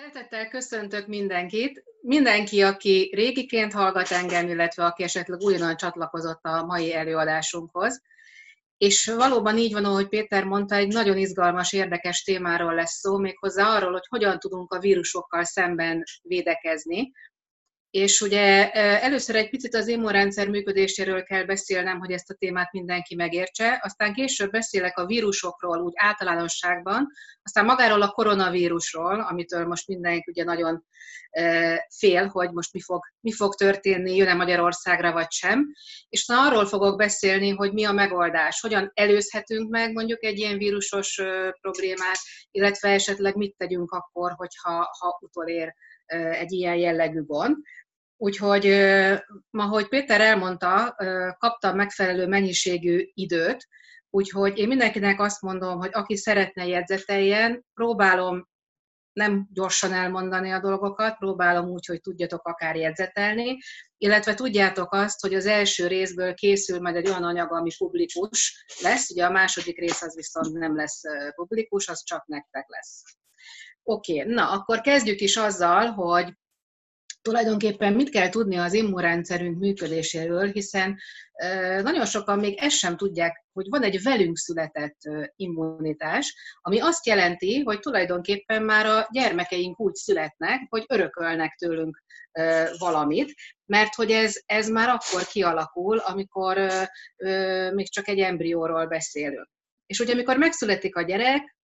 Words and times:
Szeretettel 0.00 0.48
köszöntök 0.48 1.06
mindenkit. 1.06 1.84
Mindenki, 2.00 2.62
aki 2.62 3.10
régiként 3.14 3.72
hallgat 3.72 4.10
engem, 4.10 4.48
illetve 4.48 4.84
aki 4.84 5.02
esetleg 5.02 5.40
újonnan 5.40 5.76
csatlakozott 5.76 6.40
a 6.42 6.64
mai 6.64 6.94
előadásunkhoz. 6.94 8.02
És 8.76 9.06
valóban 9.16 9.58
így 9.58 9.72
van, 9.72 9.84
ahogy 9.84 10.08
Péter 10.08 10.44
mondta, 10.44 10.74
egy 10.74 10.88
nagyon 10.88 11.16
izgalmas, 11.16 11.72
érdekes 11.72 12.22
témáról 12.22 12.74
lesz 12.74 12.98
szó, 12.98 13.18
méghozzá 13.18 13.66
arról, 13.66 13.92
hogy 13.92 14.06
hogyan 14.08 14.38
tudunk 14.38 14.72
a 14.72 14.78
vírusokkal 14.78 15.44
szemben 15.44 16.02
védekezni, 16.22 17.12
és 17.90 18.20
ugye 18.20 18.70
először 19.00 19.36
egy 19.36 19.50
picit 19.50 19.74
az 19.74 19.88
immunrendszer 19.88 20.48
működéséről 20.48 21.22
kell 21.22 21.44
beszélnem, 21.44 21.98
hogy 21.98 22.10
ezt 22.10 22.30
a 22.30 22.34
témát 22.34 22.72
mindenki 22.72 23.14
megértse, 23.14 23.80
aztán 23.82 24.14
később 24.14 24.50
beszélek 24.50 24.98
a 24.98 25.06
vírusokról 25.06 25.78
úgy 25.78 25.92
általánosságban, 25.96 27.06
aztán 27.42 27.64
magáról 27.64 28.02
a 28.02 28.10
koronavírusról, 28.10 29.20
amitől 29.20 29.66
most 29.66 29.86
mindenki 29.86 30.30
ugye 30.30 30.44
nagyon 30.44 30.84
fél, 31.98 32.26
hogy 32.26 32.50
most 32.50 32.72
mi 32.72 32.80
fog, 32.80 33.00
mi 33.20 33.32
fog 33.32 33.54
történni, 33.54 34.16
jön-e 34.16 34.34
Magyarországra 34.34 35.12
vagy 35.12 35.30
sem, 35.30 35.66
és 36.08 36.26
na 36.26 36.46
arról 36.46 36.66
fogok 36.66 36.96
beszélni, 36.96 37.50
hogy 37.50 37.72
mi 37.72 37.84
a 37.84 37.92
megoldás, 37.92 38.60
hogyan 38.60 38.90
előzhetünk 38.94 39.70
meg 39.70 39.92
mondjuk 39.92 40.24
egy 40.24 40.38
ilyen 40.38 40.58
vírusos 40.58 41.20
problémát, 41.60 42.18
illetve 42.50 42.88
esetleg 42.88 43.36
mit 43.36 43.56
tegyünk 43.56 43.90
akkor, 43.90 44.32
hogyha 44.36 44.88
ha 44.98 45.18
utolér 45.20 45.74
egy 46.12 46.52
ilyen 46.52 46.76
jellegű 46.76 47.22
gond. 47.22 47.56
Úgyhogy, 48.16 48.66
ahogy 49.50 49.88
Péter 49.88 50.20
elmondta, 50.20 50.96
kaptam 51.38 51.76
megfelelő 51.76 52.26
mennyiségű 52.26 53.10
időt, 53.14 53.66
úgyhogy 54.10 54.58
én 54.58 54.68
mindenkinek 54.68 55.20
azt 55.20 55.42
mondom, 55.42 55.78
hogy 55.78 55.90
aki 55.92 56.16
szeretne 56.16 56.66
jegyzeteljen, 56.66 57.64
próbálom 57.74 58.48
nem 59.12 59.48
gyorsan 59.52 59.92
elmondani 59.92 60.50
a 60.50 60.60
dolgokat, 60.60 61.18
próbálom 61.18 61.68
úgy, 61.68 61.86
hogy 61.86 62.00
tudjatok 62.00 62.46
akár 62.46 62.76
jegyzetelni, 62.76 63.58
illetve 63.96 64.34
tudjátok 64.34 64.92
azt, 64.92 65.20
hogy 65.20 65.34
az 65.34 65.46
első 65.46 65.86
részből 65.86 66.34
készül 66.34 66.80
majd 66.80 66.96
egy 66.96 67.08
olyan 67.08 67.24
anyag, 67.24 67.52
ami 67.52 67.70
publikus 67.78 68.64
lesz, 68.82 69.10
ugye 69.10 69.24
a 69.24 69.30
második 69.30 69.78
rész 69.78 70.02
az 70.02 70.14
viszont 70.14 70.52
nem 70.52 70.76
lesz 70.76 71.00
publikus, 71.34 71.88
az 71.88 72.02
csak 72.04 72.26
nektek 72.26 72.64
lesz. 72.68 73.02
Oké, 73.90 74.20
okay, 74.20 74.34
na 74.34 74.50
akkor 74.50 74.80
kezdjük 74.80 75.20
is 75.20 75.36
azzal, 75.36 75.86
hogy 75.86 76.34
tulajdonképpen 77.22 77.92
mit 77.92 78.10
kell 78.10 78.28
tudni 78.28 78.56
az 78.56 78.72
immunrendszerünk 78.72 79.58
működéséről, 79.58 80.50
hiszen 80.50 80.98
nagyon 81.82 82.06
sokan 82.06 82.38
még 82.38 82.58
ezt 82.58 82.76
sem 82.76 82.96
tudják, 82.96 83.44
hogy 83.52 83.66
van 83.68 83.82
egy 83.82 84.02
velünk 84.02 84.36
született 84.36 84.98
immunitás, 85.36 86.34
ami 86.60 86.80
azt 86.80 87.06
jelenti, 87.06 87.62
hogy 87.62 87.80
tulajdonképpen 87.80 88.62
már 88.62 88.86
a 88.86 89.08
gyermekeink 89.12 89.80
úgy 89.80 89.94
születnek, 89.94 90.60
hogy 90.68 90.84
örökölnek 90.88 91.54
tőlünk 91.54 92.02
valamit, 92.78 93.34
mert 93.66 93.94
hogy 93.94 94.10
ez, 94.10 94.40
ez 94.46 94.68
már 94.68 94.88
akkor 94.88 95.26
kialakul, 95.26 95.98
amikor 95.98 96.58
még 97.72 97.90
csak 97.90 98.08
egy 98.08 98.18
embrióról 98.18 98.86
beszélünk. 98.86 99.48
És 99.86 99.98
ugye 99.98 100.12
amikor 100.12 100.36
megszületik 100.36 100.96
a 100.96 101.02
gyerek, 101.02 101.56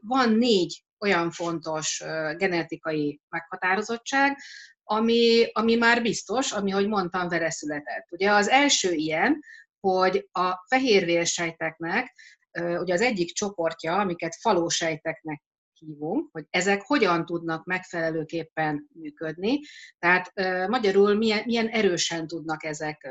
van 0.00 0.32
négy 0.32 0.84
olyan 1.04 1.30
fontos 1.30 2.02
genetikai 2.36 3.20
meghatározottság, 3.28 4.36
ami, 4.82 5.46
ami 5.52 5.74
már 5.74 6.02
biztos, 6.02 6.52
ami, 6.52 6.70
hogy 6.70 6.88
mondtam, 6.88 7.28
vele 7.28 7.50
született. 7.50 8.06
Ugye 8.10 8.30
az 8.30 8.48
első 8.48 8.92
ilyen, 8.92 9.40
hogy 9.80 10.28
a 10.32 10.64
fehérvérsejteknek, 10.68 12.14
ugye 12.58 12.94
az 12.94 13.00
egyik 13.00 13.32
csoportja, 13.32 13.96
amiket 13.96 14.36
falósejteknek 14.40 15.42
hívunk, 15.86 16.28
hogy 16.32 16.44
ezek 16.50 16.82
hogyan 16.82 17.26
tudnak 17.26 17.64
megfelelőképpen 17.64 18.88
működni, 18.94 19.60
tehát 19.98 20.32
magyarul 20.68 21.14
milyen, 21.14 21.42
milyen 21.44 21.68
erősen 21.68 22.26
tudnak 22.26 22.64
ezek 22.64 23.08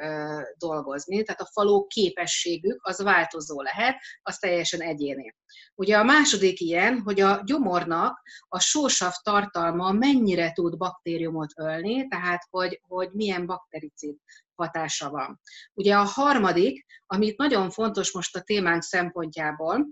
dolgozni, 0.57 1.23
tehát 1.23 1.41
a 1.41 1.49
faló 1.53 1.85
képességük 1.87 2.79
az 2.83 3.01
változó 3.01 3.61
lehet, 3.61 3.95
az 4.21 4.37
teljesen 4.37 4.81
egyéni. 4.81 5.35
Ugye 5.75 5.97
a 5.97 6.03
második 6.03 6.59
ilyen, 6.59 7.01
hogy 7.01 7.21
a 7.21 7.41
gyomornak 7.45 8.21
a 8.47 8.59
sósav 8.59 9.13
tartalma 9.23 9.91
mennyire 9.91 10.51
tud 10.51 10.77
baktériumot 10.77 11.51
ölni, 11.55 12.07
tehát 12.07 12.41
hogy, 12.49 12.81
hogy 12.87 13.09
milyen 13.11 13.45
baktericid 13.45 14.15
hatása 14.55 15.09
van. 15.09 15.39
Ugye 15.73 15.95
a 15.95 16.03
harmadik, 16.03 16.85
amit 17.05 17.37
nagyon 17.37 17.69
fontos 17.69 18.13
most 18.13 18.35
a 18.35 18.41
témánk 18.41 18.81
szempontjából, 18.81 19.87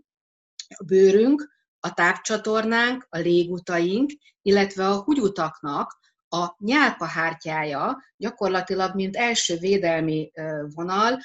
a 0.67 0.83
bőrünk, 0.83 1.59
a 1.83 1.93
tápcsatornánk, 1.93 3.05
a 3.09 3.17
légutaink, 3.17 4.11
illetve 4.41 4.87
a 4.87 5.03
húgyutaknak 5.03 5.99
a 6.33 6.55
nyálkahártyája 6.57 8.03
gyakorlatilag, 8.17 8.95
mint 8.95 9.15
első 9.15 9.57
védelmi 9.57 10.31
vonal, 10.75 11.19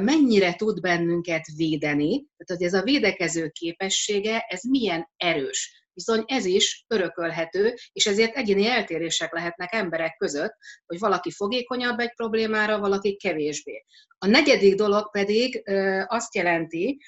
mennyire 0.00 0.54
tud 0.54 0.80
bennünket 0.80 1.46
védeni, 1.56 2.26
tehát 2.36 2.62
hogy 2.62 2.62
ez 2.62 2.74
a 2.74 2.82
védekező 2.82 3.48
képessége, 3.48 4.38
ez 4.48 4.62
milyen 4.62 5.10
erős. 5.16 5.88
Bizony 5.92 6.24
ez 6.26 6.44
is 6.44 6.84
örökölhető, 6.88 7.74
és 7.92 8.06
ezért 8.06 8.36
egyéni 8.36 8.66
eltérések 8.66 9.32
lehetnek 9.32 9.72
emberek 9.72 10.16
között, 10.16 10.54
hogy 10.86 10.98
valaki 10.98 11.30
fogékonyabb 11.30 11.98
egy 11.98 12.14
problémára, 12.14 12.78
valaki 12.78 13.16
kevésbé. 13.16 13.84
A 14.18 14.26
negyedik 14.26 14.74
dolog 14.74 15.10
pedig 15.10 15.62
azt 16.06 16.34
jelenti, 16.34 17.00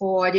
hogy 0.00 0.38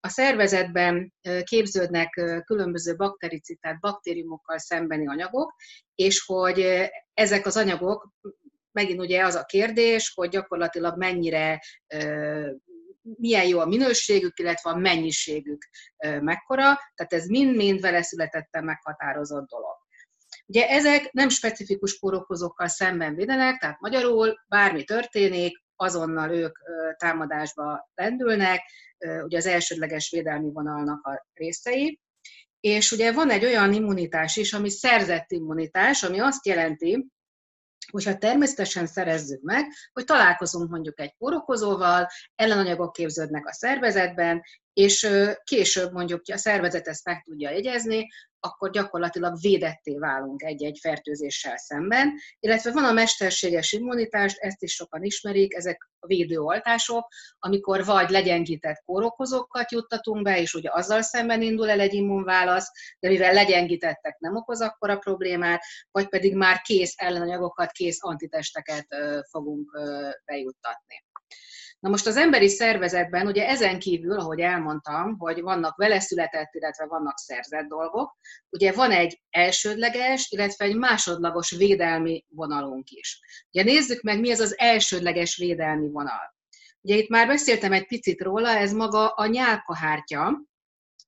a 0.00 0.08
szervezetben 0.08 1.12
képződnek 1.42 2.08
különböző 2.44 2.96
baktericitát, 2.96 3.80
baktériumokkal 3.80 4.58
szembeni 4.58 5.06
anyagok, 5.08 5.54
és 5.94 6.24
hogy 6.26 6.90
ezek 7.14 7.46
az 7.46 7.56
anyagok, 7.56 8.08
megint 8.72 9.00
ugye 9.00 9.24
az 9.24 9.34
a 9.34 9.44
kérdés, 9.44 10.12
hogy 10.14 10.28
gyakorlatilag 10.28 10.98
mennyire 10.98 11.60
milyen 13.02 13.46
jó 13.46 13.58
a 13.58 13.66
minőségük, 13.66 14.38
illetve 14.38 14.70
a 14.70 14.76
mennyiségük 14.76 15.68
mekkora, 16.20 16.78
tehát 16.94 17.12
ez 17.12 17.26
mind-mind 17.26 17.80
vele 17.80 18.02
születettem 18.02 18.64
meghatározott 18.64 19.48
dolog. 19.48 19.76
Ugye 20.46 20.68
ezek 20.68 21.12
nem 21.12 21.28
specifikus 21.28 21.98
kórokozókkal 21.98 22.68
szemben 22.68 23.14
védenek, 23.14 23.60
tehát 23.60 23.80
magyarul 23.80 24.34
bármi 24.48 24.84
történik, 24.84 25.62
azonnal 25.82 26.30
ők 26.30 26.58
támadásba 26.96 27.90
lendülnek, 27.94 28.60
ugye 29.24 29.36
az 29.36 29.46
elsődleges 29.46 30.10
védelmi 30.10 30.50
vonalnak 30.52 31.06
a 31.06 31.26
részei. 31.34 32.00
És 32.60 32.92
ugye 32.92 33.12
van 33.12 33.30
egy 33.30 33.44
olyan 33.44 33.72
immunitás 33.72 34.36
is, 34.36 34.52
ami 34.52 34.70
szerzett 34.70 35.30
immunitás, 35.30 36.02
ami 36.02 36.20
azt 36.20 36.46
jelenti, 36.46 37.06
hogyha 37.90 38.18
természetesen 38.18 38.86
szerezzük 38.86 39.42
meg, 39.42 39.64
hogy 39.92 40.04
találkozunk 40.04 40.70
mondjuk 40.70 41.00
egy 41.00 41.14
kórokozóval, 41.18 42.08
ellenanyagok 42.34 42.92
képződnek 42.92 43.46
a 43.46 43.52
szervezetben, 43.52 44.42
és 44.72 45.08
később 45.44 45.92
mondjuk, 45.92 46.22
a 46.32 46.36
szervezet 46.36 46.88
ezt 46.88 47.04
meg 47.04 47.22
tudja 47.22 47.50
jegyezni, 47.50 48.08
akkor 48.44 48.70
gyakorlatilag 48.70 49.40
védetté 49.40 49.98
válunk 49.98 50.42
egy-egy 50.42 50.78
fertőzéssel 50.80 51.56
szemben, 51.56 52.12
illetve 52.40 52.72
van 52.72 52.84
a 52.84 52.92
mesterséges 52.92 53.72
immunitás, 53.72 54.34
ezt 54.34 54.62
is 54.62 54.74
sokan 54.74 55.02
ismerik, 55.02 55.54
ezek 55.54 55.88
a 55.98 56.06
védőoltások, 56.06 57.08
amikor 57.38 57.84
vagy 57.84 58.10
legyengített 58.10 58.82
kórokozókat 58.84 59.72
juttatunk 59.72 60.22
be, 60.22 60.40
és 60.40 60.54
ugye 60.54 60.70
azzal 60.72 61.02
szemben 61.02 61.42
indul 61.42 61.70
el 61.70 61.80
egy 61.80 61.94
immunválasz, 61.94 62.70
de 62.98 63.08
mivel 63.08 63.32
legyengítettek 63.32 64.18
nem 64.18 64.36
okoz 64.36 64.60
akkora 64.60 64.96
problémát, 64.96 65.62
vagy 65.90 66.08
pedig 66.08 66.34
már 66.34 66.60
kész 66.60 66.94
ellenanyagokat, 66.96 67.70
kész 67.70 67.98
antitesteket 68.00 68.86
fogunk 69.30 69.78
bejuttatni. 70.24 71.04
Na 71.82 71.88
most 71.88 72.06
az 72.06 72.16
emberi 72.16 72.48
szervezetben, 72.48 73.26
ugye 73.26 73.48
ezen 73.48 73.78
kívül, 73.78 74.18
ahogy 74.18 74.40
elmondtam, 74.40 75.18
hogy 75.18 75.40
vannak 75.40 75.76
vele 75.76 76.00
született, 76.00 76.54
illetve 76.54 76.86
vannak 76.86 77.18
szerzett 77.18 77.68
dolgok, 77.68 78.16
ugye 78.50 78.72
van 78.72 78.90
egy 78.90 79.22
elsődleges, 79.30 80.30
illetve 80.30 80.64
egy 80.64 80.76
másodlagos 80.76 81.50
védelmi 81.50 82.24
vonalunk 82.28 82.90
is. 82.90 83.20
Ugye 83.52 83.62
nézzük 83.62 84.02
meg, 84.02 84.20
mi 84.20 84.30
ez 84.30 84.40
az 84.40 84.58
elsődleges 84.58 85.36
védelmi 85.36 85.88
vonal. 85.88 86.34
Ugye 86.80 86.96
itt 86.96 87.08
már 87.08 87.26
beszéltem 87.26 87.72
egy 87.72 87.86
picit 87.86 88.22
róla, 88.22 88.48
ez 88.48 88.72
maga 88.72 89.08
a 89.08 89.26
nyálkahártya, 89.26 90.42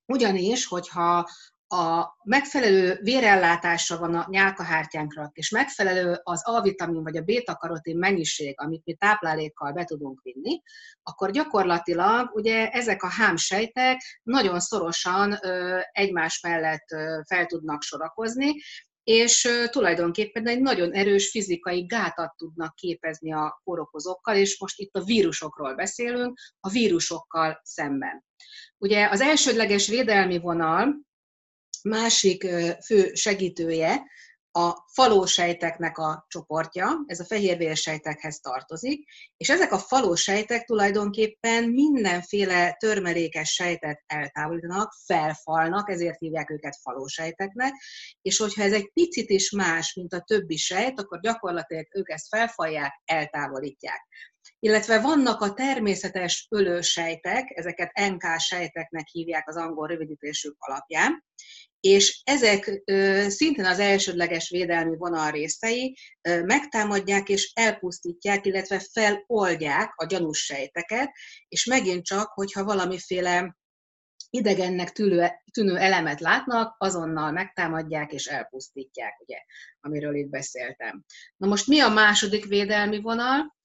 ugyanis, 0.07 0.67
hogyha 0.67 1.29
a 1.75 2.17
megfelelő 2.25 2.99
vérellátása 3.03 3.99
van 3.99 4.15
a 4.15 4.27
nyálkahártyánkra, 4.31 5.31
és 5.33 5.51
megfelelő 5.51 6.21
az 6.23 6.49
A-vitamin 6.49 7.03
vagy 7.03 7.17
a 7.17 7.23
beta-karotin 7.23 7.97
mennyiség, 7.99 8.61
amit 8.61 8.85
mi 8.85 8.95
táplálékkal 8.95 9.73
be 9.73 9.85
tudunk 9.85 10.23
vinni, 10.23 10.63
akkor 11.03 11.31
gyakorlatilag 11.31 12.31
ugye 12.35 12.69
ezek 12.69 13.03
a 13.03 13.11
hámsejtek 13.11 14.21
nagyon 14.23 14.61
szorosan 14.61 15.39
egymás 15.93 16.41
mellett 16.41 16.87
fel 17.27 17.47
tudnak 17.47 17.83
sorakozni, 17.83 18.53
és 19.05 19.49
tulajdonképpen 19.71 20.49
egy 20.49 20.61
nagyon 20.61 20.93
erős 20.93 21.31
fizikai 21.31 21.85
gátat 21.85 22.37
tudnak 22.37 22.75
képezni 22.75 23.33
a 23.33 23.61
kórokozókkal, 23.65 24.37
és 24.37 24.61
most 24.61 24.81
itt 24.81 24.95
a 24.95 25.05
vírusokról 25.05 25.75
beszélünk, 25.75 26.39
a 26.61 26.69
vírusokkal 26.69 27.61
szemben. 27.63 28.25
Ugye 28.79 29.09
az 29.09 29.21
elsődleges 29.21 29.89
védelmi 29.89 30.39
vonal 30.39 31.03
másik 31.89 32.47
fő 32.85 33.15
segítője 33.15 34.03
a 34.57 34.87
falósejteknek 34.93 35.99
a 35.99 36.27
csoportja, 36.29 37.05
ez 37.07 37.21
a 37.21 37.25
fehérvérsejtekhez 37.25 38.39
tartozik, 38.39 39.09
és 39.37 39.49
ezek 39.49 39.73
a 39.73 39.79
falósejtek 39.79 40.65
tulajdonképpen 40.65 41.65
mindenféle 41.65 42.73
törmelékes 42.73 43.53
sejtet 43.53 44.03
eltávolítanak, 44.07 44.93
felfalnak, 45.07 45.91
ezért 45.91 46.19
hívják 46.19 46.51
őket 46.51 46.79
falósejteknek, 46.83 47.73
és 48.23 48.39
hogyha 48.39 48.63
ez 48.63 48.73
egy 48.73 48.91
picit 48.93 49.31
is 49.31 49.51
más, 49.51 49.95
mint 49.95 50.13
a 50.13 50.21
többi 50.21 50.57
sejt, 50.57 51.01
akkor 51.01 51.21
gyakorlatilag 51.21 51.87
ők 51.95 52.11
ezt 52.11 52.29
felfalják, 52.29 53.03
eltávolítják. 53.05 54.07
Illetve 54.59 55.01
vannak 55.01 55.41
a 55.41 55.53
természetes 55.53 56.47
ölősejtek, 56.51 57.45
ezeket 57.55 57.99
NK 58.11 58.39
sejteknek 58.39 59.07
hívják 59.07 59.49
az 59.49 59.57
angol 59.57 59.87
rövidítésük 59.87 60.55
alapján, 60.59 61.25
és 61.85 62.21
ezek 62.25 62.83
szintén 63.29 63.65
az 63.65 63.79
elsődleges 63.79 64.51
védelmi 64.51 64.97
vonal 64.97 65.31
részei 65.31 65.97
megtámadják 66.23 67.29
és 67.29 67.53
elpusztítják, 67.55 68.47
illetve 68.47 68.83
feloldják 68.93 69.93
a 69.97 70.05
gyanús 70.07 70.45
sejteket, 70.45 71.11
és 71.49 71.65
megint 71.65 72.05
csak, 72.05 72.29
hogyha 72.29 72.65
valamiféle 72.65 73.57
idegennek 74.31 74.93
tűnő, 74.93 75.31
tűnő 75.53 75.77
elemet 75.77 76.21
látnak, 76.21 76.75
azonnal 76.79 77.33
megtámadják 77.33 78.13
és 78.13 78.27
elpusztítják, 78.27 79.21
ugye, 79.21 79.39
amiről 79.81 80.15
itt 80.15 80.29
beszéltem. 80.29 81.05
Na 81.37 81.47
most 81.47 81.67
mi 81.67 81.81
a 81.81 81.89
második 81.89 82.45
védelmi 82.45 83.01
vonal? 83.01 83.57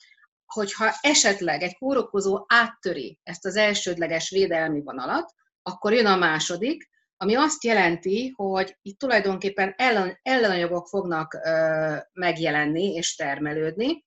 Hogyha 0.46 0.92
esetleg 1.02 1.62
egy 1.62 1.78
kórokozó 1.78 2.46
áttöri 2.48 3.20
ezt 3.24 3.46
az 3.46 3.56
elsődleges 3.56 4.30
védelmi 4.30 4.82
vonalat, 4.82 5.34
akkor 5.62 5.94
jön 5.94 6.06
a 6.06 6.16
második, 6.16 6.90
ami 7.22 7.36
azt 7.36 7.64
jelenti, 7.64 8.34
hogy 8.36 8.78
itt 8.82 9.00
tulajdonképpen 9.00 9.74
ellen, 9.78 10.20
ellenanyagok 10.22 10.88
fognak 10.88 11.34
ö, 11.34 11.96
megjelenni 12.14 12.94
és 12.94 13.16
termelődni, 13.16 14.06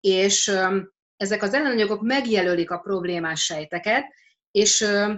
és 0.00 0.48
ö, 0.48 0.80
ezek 1.16 1.42
az 1.42 1.54
ellenanyagok 1.54 2.02
megjelölik 2.02 2.70
a 2.70 2.78
problémás 2.78 3.44
sejteket, 3.44 4.04
és 4.50 4.80
ö, 4.80 5.12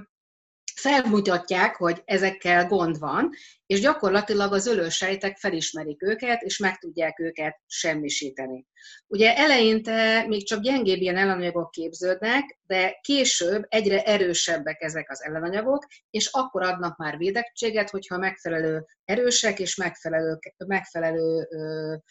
felmutatják, 0.75 1.77
hogy 1.77 2.03
ezekkel 2.05 2.67
gond 2.67 2.99
van, 2.99 3.31
és 3.67 3.81
gyakorlatilag 3.81 4.53
az 4.53 4.67
ölősejtek 4.67 5.37
felismerik 5.37 6.03
őket, 6.03 6.43
és 6.43 6.59
meg 6.59 6.79
tudják 6.79 7.19
őket 7.19 7.61
semmisíteni. 7.67 8.67
Ugye 9.07 9.37
eleinte 9.37 10.27
még 10.27 10.47
csak 10.47 10.61
gyengébb 10.61 11.01
ilyen 11.01 11.17
ellenanyagok 11.17 11.71
képződnek, 11.71 12.59
de 12.67 12.99
később 13.01 13.65
egyre 13.69 14.03
erősebbek 14.03 14.83
ezek 14.83 15.11
az 15.11 15.23
ellenanyagok, 15.23 15.87
és 16.11 16.29
akkor 16.33 16.63
adnak 16.63 16.97
már 16.97 17.17
védettséget, 17.17 17.91
hogyha 17.91 18.19
megfelelő 18.19 18.87
erősek 19.05 19.59
és 19.59 19.77
megfelelő, 19.77 20.39
megfelelően 20.67 22.03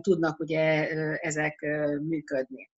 tudnak 0.00 0.40
ugye 0.40 0.88
ezek 1.20 1.60
működni. 2.00 2.70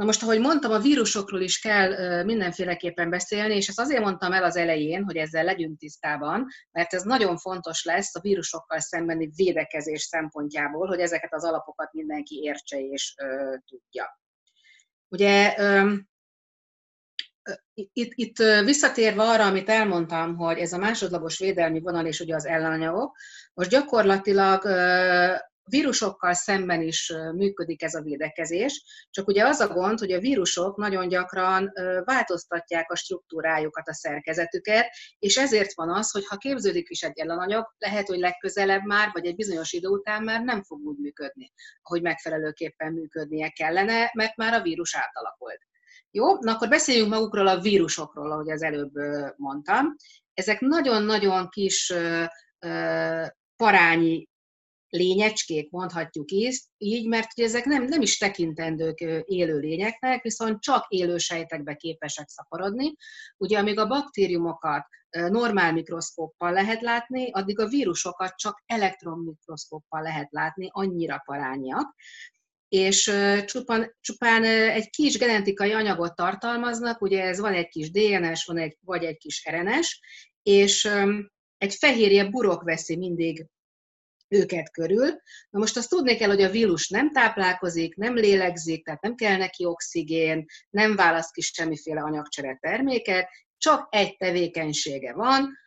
Na 0.00 0.06
most, 0.06 0.22
ahogy 0.22 0.40
mondtam, 0.40 0.72
a 0.72 0.78
vírusokról 0.78 1.40
is 1.40 1.58
kell 1.58 2.22
mindenféleképpen 2.22 3.10
beszélni, 3.10 3.54
és 3.54 3.68
ezt 3.68 3.80
azért 3.80 4.02
mondtam 4.02 4.32
el 4.32 4.44
az 4.44 4.56
elején, 4.56 5.04
hogy 5.04 5.16
ezzel 5.16 5.44
legyünk 5.44 5.78
tisztában, 5.78 6.46
mert 6.70 6.94
ez 6.94 7.02
nagyon 7.02 7.36
fontos 7.36 7.84
lesz 7.84 8.14
a 8.14 8.20
vírusokkal 8.20 8.78
szembeni 8.80 9.30
védekezés 9.34 10.02
szempontjából, 10.02 10.86
hogy 10.86 11.00
ezeket 11.00 11.34
az 11.34 11.44
alapokat 11.44 11.92
mindenki 11.92 12.40
értse 12.42 12.78
és 12.80 13.14
ö, 13.22 13.54
tudja. 13.66 14.20
Ugye 15.08 15.54
ö, 15.58 15.92
itt, 17.74 18.12
itt 18.14 18.36
visszatérve 18.64 19.22
arra, 19.22 19.46
amit 19.46 19.68
elmondtam, 19.68 20.36
hogy 20.36 20.58
ez 20.58 20.72
a 20.72 20.78
másodlagos 20.78 21.38
védelmi 21.38 21.80
vonal 21.80 22.06
és 22.06 22.20
ugye 22.20 22.34
az 22.34 22.46
ellenanyagok, 22.46 23.16
most 23.54 23.70
gyakorlatilag 23.70 24.64
vírusokkal 25.70 26.34
szemben 26.34 26.82
is 26.82 27.12
működik 27.34 27.82
ez 27.82 27.94
a 27.94 28.02
védekezés, 28.02 28.84
csak 29.10 29.28
ugye 29.28 29.46
az 29.46 29.60
a 29.60 29.68
gond, 29.68 29.98
hogy 29.98 30.12
a 30.12 30.20
vírusok 30.20 30.76
nagyon 30.76 31.08
gyakran 31.08 31.72
változtatják 32.04 32.90
a 32.90 32.96
struktúrájukat, 32.96 33.88
a 33.88 33.94
szerkezetüket, 33.94 34.86
és 35.18 35.36
ezért 35.36 35.74
van 35.74 35.90
az, 35.90 36.10
hogy 36.10 36.26
ha 36.26 36.36
képződik 36.36 36.88
is 36.90 37.02
egy 37.02 37.18
ellenanyag, 37.18 37.74
lehet, 37.78 38.06
hogy 38.06 38.18
legközelebb 38.18 38.84
már, 38.84 39.10
vagy 39.12 39.26
egy 39.26 39.36
bizonyos 39.36 39.72
idő 39.72 39.88
után 39.88 40.22
már 40.22 40.42
nem 40.42 40.62
fog 40.62 40.80
úgy 40.80 40.98
működni, 40.98 41.52
ahogy 41.82 42.02
megfelelőképpen 42.02 42.92
működnie 42.92 43.48
kellene, 43.48 44.10
mert 44.14 44.36
már 44.36 44.54
a 44.54 44.62
vírus 44.62 44.96
átalakult. 44.96 45.68
Jó, 46.10 46.38
na 46.38 46.52
akkor 46.52 46.68
beszéljünk 46.68 47.10
magukról 47.10 47.46
a 47.46 47.60
vírusokról, 47.60 48.32
ahogy 48.32 48.50
az 48.50 48.62
előbb 48.62 48.92
mondtam. 49.36 49.96
Ezek 50.34 50.60
nagyon-nagyon 50.60 51.48
kis 51.48 51.92
parányi 53.56 54.28
lényecskék, 54.90 55.70
mondhatjuk 55.70 56.30
így, 56.30 57.08
mert 57.08 57.28
ugye 57.36 57.46
ezek 57.46 57.64
nem, 57.64 57.84
nem 57.84 58.00
is 58.00 58.18
tekintendők 58.18 59.00
élő 59.24 59.58
lényeknek, 59.58 60.22
viszont 60.22 60.60
csak 60.60 60.86
élő 60.88 61.18
sejtekbe 61.18 61.74
képesek 61.74 62.28
szaporodni. 62.28 62.94
Ugye 63.36 63.58
amíg 63.58 63.78
a 63.78 63.86
baktériumokat 63.86 64.86
normál 65.10 65.72
mikroszkóppal 65.72 66.52
lehet 66.52 66.80
látni, 66.80 67.30
addig 67.30 67.58
a 67.58 67.68
vírusokat 67.68 68.36
csak 68.36 68.62
elektronmikroszkóppal 68.66 70.02
lehet 70.02 70.28
látni, 70.30 70.68
annyira 70.72 71.22
parányak 71.24 71.94
és 72.68 73.12
csupán, 73.44 73.96
csupán 74.00 74.44
egy 74.44 74.90
kis 74.90 75.18
genetikai 75.18 75.72
anyagot 75.72 76.14
tartalmaznak, 76.14 77.00
ugye 77.00 77.22
ez 77.22 77.40
van 77.40 77.54
egy 77.54 77.68
kis 77.68 77.90
DNS, 77.90 78.44
van 78.44 78.58
egy, 78.58 78.76
vagy 78.80 79.04
egy 79.04 79.16
kis 79.16 79.46
RNS, 79.50 80.00
és 80.42 80.90
egy 81.58 81.74
fehérje 81.74 82.24
burok 82.24 82.62
veszi 82.62 82.96
mindig 82.96 83.46
őket 84.30 84.70
körül. 84.70 85.08
Na 85.50 85.58
most 85.58 85.76
azt 85.76 85.88
tudni 85.88 86.16
kell, 86.16 86.28
hogy 86.28 86.42
a 86.42 86.50
vírus 86.50 86.88
nem 86.88 87.12
táplálkozik, 87.12 87.96
nem 87.96 88.14
lélegzik, 88.14 88.84
tehát 88.84 89.02
nem 89.02 89.14
kell 89.14 89.36
neki 89.36 89.64
oxigén, 89.64 90.44
nem 90.70 90.96
választ 90.96 91.32
ki 91.32 91.40
semmiféle 91.40 92.00
anyagcsere 92.00 92.58
terméket, 92.60 93.28
csak 93.58 93.86
egy 93.90 94.16
tevékenysége 94.16 95.14
van, 95.14 95.58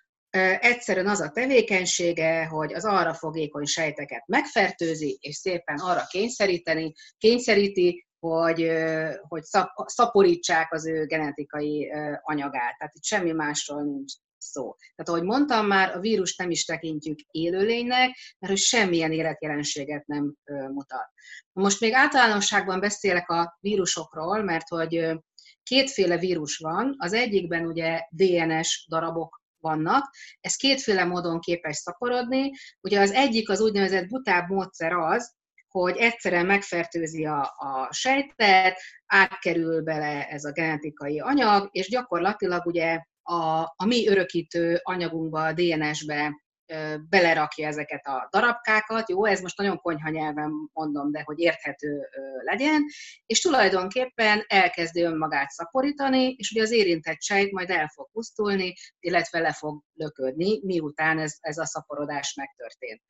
egyszerűen 0.60 1.08
az 1.08 1.20
a 1.20 1.30
tevékenysége, 1.30 2.46
hogy 2.46 2.74
az 2.74 2.86
arra 2.86 3.14
fogékony 3.14 3.66
sejteket 3.66 4.28
megfertőzi, 4.28 5.18
és 5.22 5.36
szépen 5.36 5.78
arra 5.78 6.06
kényszeríteni, 6.10 6.94
kényszeríti, 7.18 8.08
hogy, 8.20 8.72
hogy 9.28 9.44
szaporítsák 9.86 10.74
az 10.74 10.88
ő 10.88 11.06
genetikai 11.06 11.92
anyagát. 12.22 12.78
Tehát 12.78 12.94
itt 12.94 13.04
semmi 13.04 13.32
másról 13.32 13.84
nincs 13.84 14.14
szó. 14.44 14.76
Tehát 14.96 15.10
ahogy 15.10 15.24
mondtam 15.24 15.68
már, 15.68 15.96
a 15.96 16.00
vírus 16.00 16.36
nem 16.36 16.52
is 16.52 16.66
tekintjük 16.66 17.20
élőlénynek, 17.32 18.18
mert 18.40 18.54
hogy 18.54 18.62
semmilyen 18.62 19.12
életjelenséget 19.12 20.06
nem 20.06 20.36
mutat. 20.72 21.10
Most 21.52 21.80
még 21.80 21.94
általánosságban 21.94 22.80
beszélek 22.80 23.30
a 23.30 23.58
vírusokról, 23.60 24.44
mert 24.44 24.68
hogy 24.68 25.12
kétféle 25.64 26.18
vírus 26.18 26.58
van, 26.58 26.96
az 26.98 27.14
egyikben 27.14 27.66
ugye 27.66 28.02
DNS 28.10 28.86
darabok 28.90 29.42
vannak. 29.60 30.10
Ez 30.42 30.56
kétféle 30.56 31.04
módon 31.04 31.40
képes 31.40 31.76
szaporodni. 31.76 32.52
Ugye 32.82 33.00
az 33.00 33.12
egyik 33.12 33.50
az 33.50 33.62
úgynevezett 33.62 34.08
butább 34.08 34.50
módszer 34.50 34.92
az, 34.94 35.34
hogy 35.68 35.98
egyszerűen 35.98 36.46
megfertőzi 36.46 37.26
a, 37.26 37.42
a 37.42 37.88
sejtet, 37.92 38.80
átkerül 39.06 39.82
bele 39.82 40.28
ez 40.28 40.44
a 40.44 40.52
genetikai 40.52 41.20
anyag, 41.20 41.70
és 41.72 41.90
gyakorlatilag 41.90 42.66
ugye 42.66 43.00
a, 43.24 43.62
a 43.62 43.86
mi 43.86 44.08
örökítő 44.08 44.80
anyagunkba, 44.84 45.46
a 45.46 45.54
DNS-be 45.54 46.42
belerakja 47.10 47.68
ezeket 47.68 48.08
a 48.08 48.28
darabkákat, 48.32 49.10
jó, 49.10 49.26
ez 49.26 49.42
most 49.42 49.58
nagyon 49.58 49.78
konyha 49.78 50.10
nyelven 50.10 50.52
mondom, 50.74 51.12
de 51.12 51.22
hogy 51.26 51.40
érthető 51.40 52.10
legyen, 52.44 52.86
és 53.26 53.42
tulajdonképpen 53.42 54.44
elkezdi 54.48 55.02
önmagát 55.02 55.50
szaporítani, 55.50 56.36
és 56.38 56.52
ugye 56.52 56.62
az 56.62 56.72
érintett 56.72 57.22
sejt 57.22 57.52
majd 57.52 57.70
el 57.70 57.88
fog 57.88 58.10
pusztulni, 58.12 58.74
illetve 59.00 59.40
le 59.40 59.54
fog 59.54 59.84
löködni, 59.94 60.60
miután 60.64 61.20
ez, 61.20 61.36
ez 61.40 61.58
a 61.58 61.66
szaporodás 61.66 62.34
megtörtént. 62.34 63.02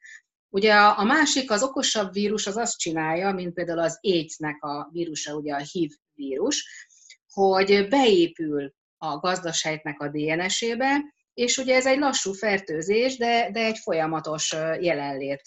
Ugye 0.49 0.73
a 0.75 1.03
másik, 1.03 1.51
az 1.51 1.63
okosabb 1.63 2.13
vírus 2.13 2.47
az 2.47 2.57
azt 2.57 2.77
csinálja, 2.77 3.31
mint 3.31 3.53
például 3.53 3.79
az 3.79 3.99
AIDS-nek 4.01 4.63
a 4.63 4.89
vírusa, 4.91 5.35
ugye 5.35 5.53
a 5.53 5.63
HIV 5.71 5.91
vírus, 6.13 6.87
hogy 7.33 7.87
beépül 7.89 8.73
a 9.03 9.19
gazdasejtnek 9.19 9.99
a 9.99 10.09
DNS-ébe, 10.09 11.01
és 11.33 11.57
ugye 11.57 11.75
ez 11.75 11.85
egy 11.85 11.99
lassú 11.99 12.33
fertőzés, 12.33 13.17
de, 13.17 13.51
de 13.51 13.59
egy 13.59 13.77
folyamatos 13.77 14.51
jelenlét 14.79 15.41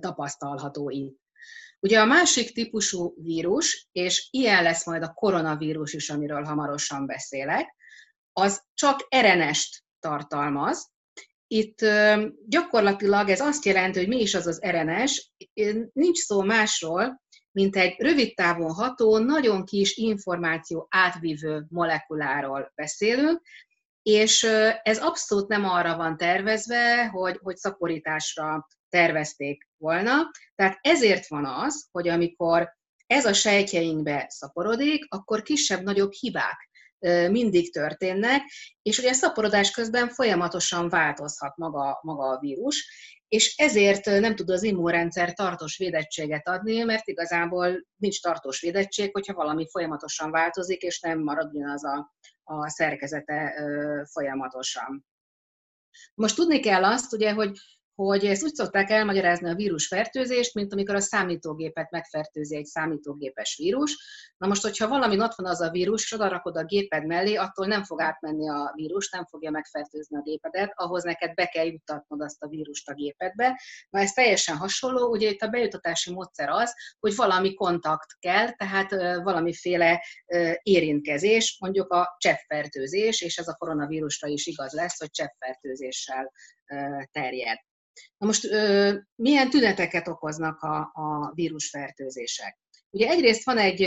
tapasztalható 0.00 0.90
itt. 0.90 1.20
Ugye 1.80 2.00
a 2.00 2.04
másik 2.04 2.52
típusú 2.52 3.14
vírus, 3.22 3.88
és 3.92 4.28
ilyen 4.30 4.62
lesz 4.62 4.86
majd 4.86 5.02
a 5.02 5.12
koronavírus 5.12 5.92
is, 5.92 6.10
amiről 6.10 6.42
hamarosan 6.42 7.06
beszélek, 7.06 7.74
az 8.32 8.62
csak 8.74 9.06
RNS-t 9.16 9.84
tartalmaz. 9.98 10.90
Itt 11.46 11.78
gyakorlatilag 12.46 13.28
ez 13.28 13.40
azt 13.40 13.64
jelenti, 13.64 13.98
hogy 13.98 14.08
mi 14.08 14.20
is 14.20 14.34
az 14.34 14.46
az 14.46 14.60
RNS, 14.66 15.32
nincs 15.92 16.18
szó 16.18 16.42
másról, 16.42 17.22
mint 17.56 17.76
egy 17.76 17.94
rövid 17.98 18.34
távon 18.34 18.72
ható, 18.72 19.18
nagyon 19.18 19.64
kis 19.64 19.96
információ 19.96 20.86
átvívő 20.90 21.66
molekuláról 21.68 22.72
beszélünk. 22.74 23.40
és 24.02 24.42
ez 24.82 24.98
abszolút 24.98 25.48
nem 25.48 25.64
arra 25.64 25.96
van 25.96 26.16
tervezve, 26.16 27.06
hogy, 27.06 27.38
hogy 27.42 27.56
szaporításra 27.56 28.66
tervezték 28.88 29.68
volna. 29.76 30.30
Tehát 30.54 30.78
ezért 30.80 31.26
van 31.26 31.44
az, 31.44 31.88
hogy 31.90 32.08
amikor 32.08 32.72
ez 33.06 33.24
a 33.24 33.32
sejtjeinkbe 33.32 34.26
szaporodik, 34.28 35.06
akkor 35.08 35.42
kisebb-nagyobb 35.42 36.12
hibák 36.12 36.70
mindig 37.30 37.72
történnek, 37.72 38.42
és 38.82 38.98
ugye 38.98 39.12
szaporodás 39.12 39.70
közben 39.70 40.08
folyamatosan 40.08 40.88
változhat 40.88 41.56
maga, 41.56 41.98
maga 42.02 42.24
a 42.24 42.38
vírus, 42.38 42.88
és 43.36 43.56
ezért 43.56 44.04
nem 44.04 44.34
tud 44.36 44.50
az 44.50 44.62
immunrendszer 44.62 45.32
tartós 45.32 45.76
védettséget 45.76 46.48
adni, 46.48 46.82
mert 46.82 47.08
igazából 47.08 47.86
nincs 47.96 48.22
tartós 48.22 48.60
védettség, 48.60 49.12
hogyha 49.12 49.34
valami 49.34 49.68
folyamatosan 49.70 50.30
változik, 50.30 50.82
és 50.82 51.00
nem 51.00 51.22
marad 51.22 51.54
ugyanaz 51.54 51.84
a, 51.84 52.14
a 52.44 52.68
szerkezete 52.68 53.54
folyamatosan. 54.12 55.06
Most 56.14 56.36
tudni 56.36 56.60
kell 56.60 56.84
azt, 56.84 57.12
ugye, 57.12 57.32
hogy 57.32 57.50
hogy 57.96 58.24
ezt 58.24 58.44
úgy 58.44 58.54
szokták 58.54 58.90
elmagyarázni 58.90 59.48
a 59.48 59.54
vírusfertőzést, 59.54 60.54
mint 60.54 60.72
amikor 60.72 60.94
a 60.94 61.00
számítógépet 61.00 61.90
megfertőzi 61.90 62.56
egy 62.56 62.64
számítógépes 62.64 63.56
vírus. 63.56 63.96
Na 64.36 64.46
most, 64.46 64.62
hogyha 64.62 64.88
valami 64.88 65.20
ott 65.20 65.34
van 65.34 65.46
az 65.46 65.60
a 65.60 65.70
vírus, 65.70 66.02
és 66.02 66.12
oda 66.12 66.28
rakod 66.28 66.56
a 66.56 66.64
géped 66.64 67.06
mellé, 67.06 67.34
attól 67.34 67.66
nem 67.66 67.84
fog 67.84 68.00
átmenni 68.00 68.48
a 68.48 68.72
vírus, 68.74 69.10
nem 69.10 69.24
fogja 69.24 69.50
megfertőzni 69.50 70.16
a 70.16 70.22
gépedet, 70.22 70.72
ahhoz 70.74 71.02
neked 71.04 71.34
be 71.34 71.46
kell 71.46 71.64
juttatnod 71.64 72.20
azt 72.20 72.42
a 72.42 72.48
vírust 72.48 72.88
a 72.88 72.94
gépedbe. 72.94 73.60
Na 73.90 74.00
ez 74.00 74.12
teljesen 74.12 74.56
hasonló, 74.56 75.10
ugye 75.10 75.28
itt 75.28 75.42
a 75.42 75.48
bejutatási 75.48 76.12
módszer 76.12 76.48
az, 76.48 76.74
hogy 76.98 77.14
valami 77.14 77.54
kontakt 77.54 78.18
kell, 78.18 78.50
tehát 78.50 78.90
valamiféle 79.22 80.04
érintkezés, 80.62 81.56
mondjuk 81.60 81.92
a 81.92 82.16
cseppfertőzés, 82.18 83.20
és 83.20 83.36
ez 83.36 83.48
a 83.48 83.54
koronavírusra 83.54 84.28
is 84.28 84.46
igaz 84.46 84.72
lesz, 84.72 84.98
hogy 84.98 85.10
cseppfertőzéssel 85.10 86.32
terjed. 87.10 87.58
Na 88.18 88.26
most 88.26 88.48
milyen 89.14 89.50
tüneteket 89.50 90.08
okoznak 90.08 90.60
a, 90.60 90.76
a 90.78 91.32
vírusfertőzések? 91.34 92.58
Ugye 92.90 93.08
egyrészt 93.08 93.44
van 93.44 93.58
egy, 93.58 93.82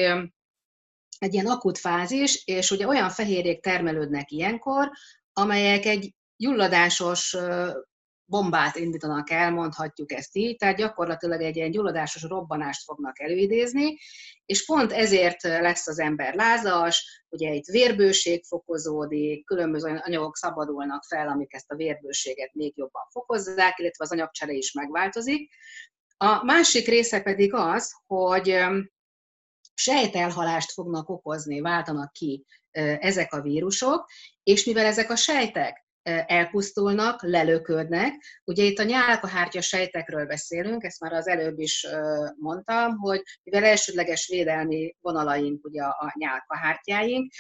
egy 1.20 1.34
ilyen 1.34 1.48
akut 1.48 1.78
fázis, 1.78 2.44
és 2.46 2.72
ugye 2.72 2.88
olyan 2.88 3.10
fehérjék 3.10 3.62
termelődnek 3.62 4.32
ilyenkor, 4.32 4.92
amelyek 5.34 5.86
egy 5.86 6.14
gyulladásos 6.36 7.38
bombát 8.30 8.76
indítanak 8.76 9.30
el, 9.30 9.52
mondhatjuk 9.52 10.12
ezt 10.12 10.36
így, 10.36 10.58
tehát 10.58 10.78
gyakorlatilag 10.78 11.42
egy 11.42 11.56
ilyen 11.56 11.72
gyulladásos 11.72 12.22
robbanást 12.22 12.84
fognak 12.84 13.20
előidézni, 13.20 13.98
és 14.46 14.66
pont 14.66 14.92
ezért 14.92 15.44
lesz 15.44 15.88
az 15.88 16.00
ember 16.00 16.34
lázas, 16.34 17.24
ugye 17.30 17.54
itt 17.54 17.66
vérbőség 17.66 18.44
fokozódik, 18.44 19.46
különböző 19.46 20.02
anyagok 20.04 20.38
szabadulnak 20.38 21.04
fel, 21.04 21.28
amik 21.28 21.54
ezt 21.54 21.72
a 21.72 21.76
vérbőséget 21.76 22.54
még 22.54 22.78
jobban 22.78 23.08
fokozzák, 23.12 23.80
illetve 23.80 24.04
az 24.04 24.12
anyagcsere 24.12 24.52
is 24.52 24.74
megváltozik. 24.74 25.50
A 26.18 26.44
másik 26.44 26.88
része 26.88 27.22
pedig 27.22 27.54
az, 27.54 27.94
hogy 28.06 28.58
sejtelhalást 29.74 30.72
fognak 30.72 31.10
okozni, 31.10 31.62
váltanak 31.62 32.12
ki 32.12 32.46
ezek 33.00 33.34
a 33.34 33.42
vírusok, 33.42 34.10
és 34.44 34.66
mivel 34.66 34.86
ezek 34.86 35.10
a 35.10 35.16
sejtek 35.16 35.88
elpusztulnak, 36.04 37.24
lelöködnek. 37.24 38.14
Ugye 38.44 38.64
itt 38.64 38.80
a 38.80 38.84
nyálkahártya 38.84 39.62
sejtekről 39.62 40.26
beszélünk, 40.26 40.84
ezt 40.84 41.00
már 41.00 41.14
az 41.14 41.28
előbb 41.28 41.60
is 41.60 41.88
mondtam, 42.38 42.98
hogy 42.98 43.22
mivel 43.44 43.64
elsődleges 43.64 44.28
védelmi 44.28 44.96
vonalaink 45.02 45.66
ugye 45.66 45.84
a 45.84 46.14
nyálkahártyáink, 46.20 47.32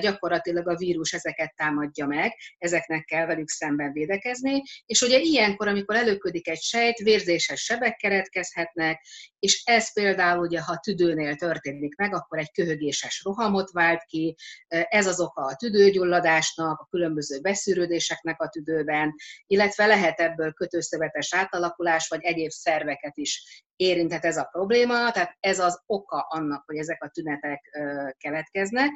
gyakorlatilag 0.00 0.68
a 0.68 0.76
vírus 0.76 1.12
ezeket 1.12 1.54
támadja 1.56 2.06
meg, 2.06 2.32
ezeknek 2.58 3.04
kell 3.04 3.26
velük 3.26 3.48
szemben 3.48 3.92
védekezni, 3.92 4.62
és 4.86 5.00
ugye 5.00 5.18
ilyenkor, 5.18 5.68
amikor 5.68 5.96
előködik 5.96 6.48
egy 6.48 6.60
sejt, 6.60 6.98
vérzéses 6.98 7.60
sebek 7.60 7.96
keretkezhetnek, 7.96 9.04
és 9.38 9.62
ez 9.64 9.92
például 9.92 10.46
ugye, 10.46 10.60
ha 10.60 10.76
tüdőnél 10.76 11.34
történik 11.34 11.96
meg, 11.96 12.14
akkor 12.14 12.38
egy 12.38 12.52
köhögéses 12.52 13.22
rohamot 13.24 13.70
vált 13.70 14.04
ki, 14.04 14.36
ez 14.68 15.06
az 15.06 15.20
oka 15.20 15.42
a 15.44 15.56
tüdőgyulladásnak, 15.56 16.80
a 16.80 16.86
különböző 16.90 17.40
beszűrődés 17.40 17.99
érzéseknek 18.00 18.42
a 18.42 18.48
tüdőben, 18.48 19.14
illetve 19.46 19.86
lehet 19.86 20.20
ebből 20.20 20.52
kötőszövetes 20.52 21.34
átalakulás, 21.34 22.08
vagy 22.08 22.22
egyéb 22.22 22.50
szerveket 22.50 23.16
is 23.16 23.64
érinthet 23.76 24.24
ez 24.24 24.36
a 24.36 24.48
probléma, 24.52 25.10
tehát 25.10 25.36
ez 25.40 25.58
az 25.58 25.82
oka 25.86 26.26
annak, 26.28 26.62
hogy 26.66 26.76
ezek 26.76 27.02
a 27.02 27.08
tünetek 27.08 27.60
keletkeznek. 28.18 28.90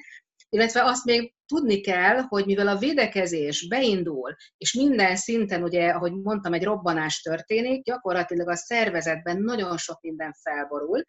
Illetve 0.48 0.84
azt 0.84 1.04
még 1.04 1.34
tudni 1.46 1.80
kell, 1.80 2.20
hogy 2.20 2.46
mivel 2.46 2.68
a 2.68 2.78
védekezés 2.78 3.68
beindul, 3.68 4.34
és 4.56 4.72
minden 4.72 5.16
szinten, 5.16 5.62
ugye, 5.62 5.88
ahogy 5.88 6.12
mondtam, 6.12 6.52
egy 6.52 6.64
robbanás 6.64 7.20
történik, 7.20 7.84
gyakorlatilag 7.84 8.48
a 8.48 8.56
szervezetben 8.56 9.40
nagyon 9.40 9.76
sok 9.76 10.00
minden 10.00 10.32
felborul, 10.42 11.04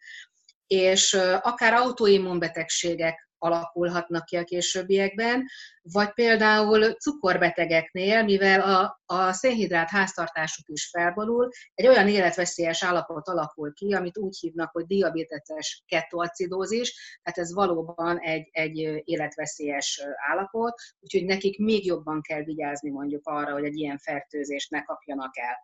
és 0.66 1.14
akár 1.40 1.72
autoimmunbetegségek 1.72 3.25
alakulhatnak 3.38 4.24
ki 4.24 4.36
a 4.36 4.44
későbbiekben, 4.44 5.44
vagy 5.82 6.12
például 6.12 6.92
cukorbetegeknél, 6.92 8.22
mivel 8.22 8.60
a, 8.60 9.00
a 9.06 9.32
szénhidrát 9.32 9.90
háztartásuk 9.90 10.68
is 10.68 10.88
felborul, 10.88 11.48
egy 11.74 11.86
olyan 11.86 12.08
életveszélyes 12.08 12.84
állapot 12.84 13.28
alakul 13.28 13.72
ki, 13.72 13.94
amit 13.94 14.18
úgy 14.18 14.36
hívnak, 14.40 14.70
hogy 14.72 14.86
diabeteses 14.86 15.82
ketoacidózis, 15.86 17.20
tehát 17.22 17.38
ez 17.38 17.54
valóban 17.54 18.18
egy, 18.18 18.48
egy 18.52 18.76
életveszélyes 19.04 20.02
állapot, 20.30 20.74
úgyhogy 21.00 21.24
nekik 21.24 21.58
még 21.58 21.86
jobban 21.86 22.20
kell 22.20 22.42
vigyázni 22.42 22.90
mondjuk 22.90 23.26
arra, 23.26 23.52
hogy 23.52 23.64
egy 23.64 23.76
ilyen 23.76 23.98
fertőzést 23.98 24.70
ne 24.70 24.82
kapjanak 24.82 25.38
el. 25.38 25.56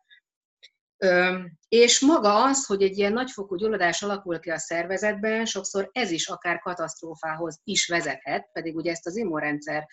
És 1.68 2.00
maga 2.00 2.44
az, 2.44 2.66
hogy 2.66 2.82
egy 2.82 2.98
ilyen 2.98 3.12
nagyfokú 3.12 3.56
gyulladás 3.56 4.02
alakul 4.02 4.38
ki 4.38 4.50
a 4.50 4.58
szervezetben, 4.58 5.44
sokszor 5.44 5.88
ez 5.92 6.10
is 6.10 6.28
akár 6.28 6.58
katasztrófához 6.58 7.60
is 7.64 7.86
vezethet, 7.86 8.48
pedig 8.52 8.76
ugye 8.76 8.90
ezt 8.90 9.06
az 9.06 9.16
immunrendszer 9.16 9.86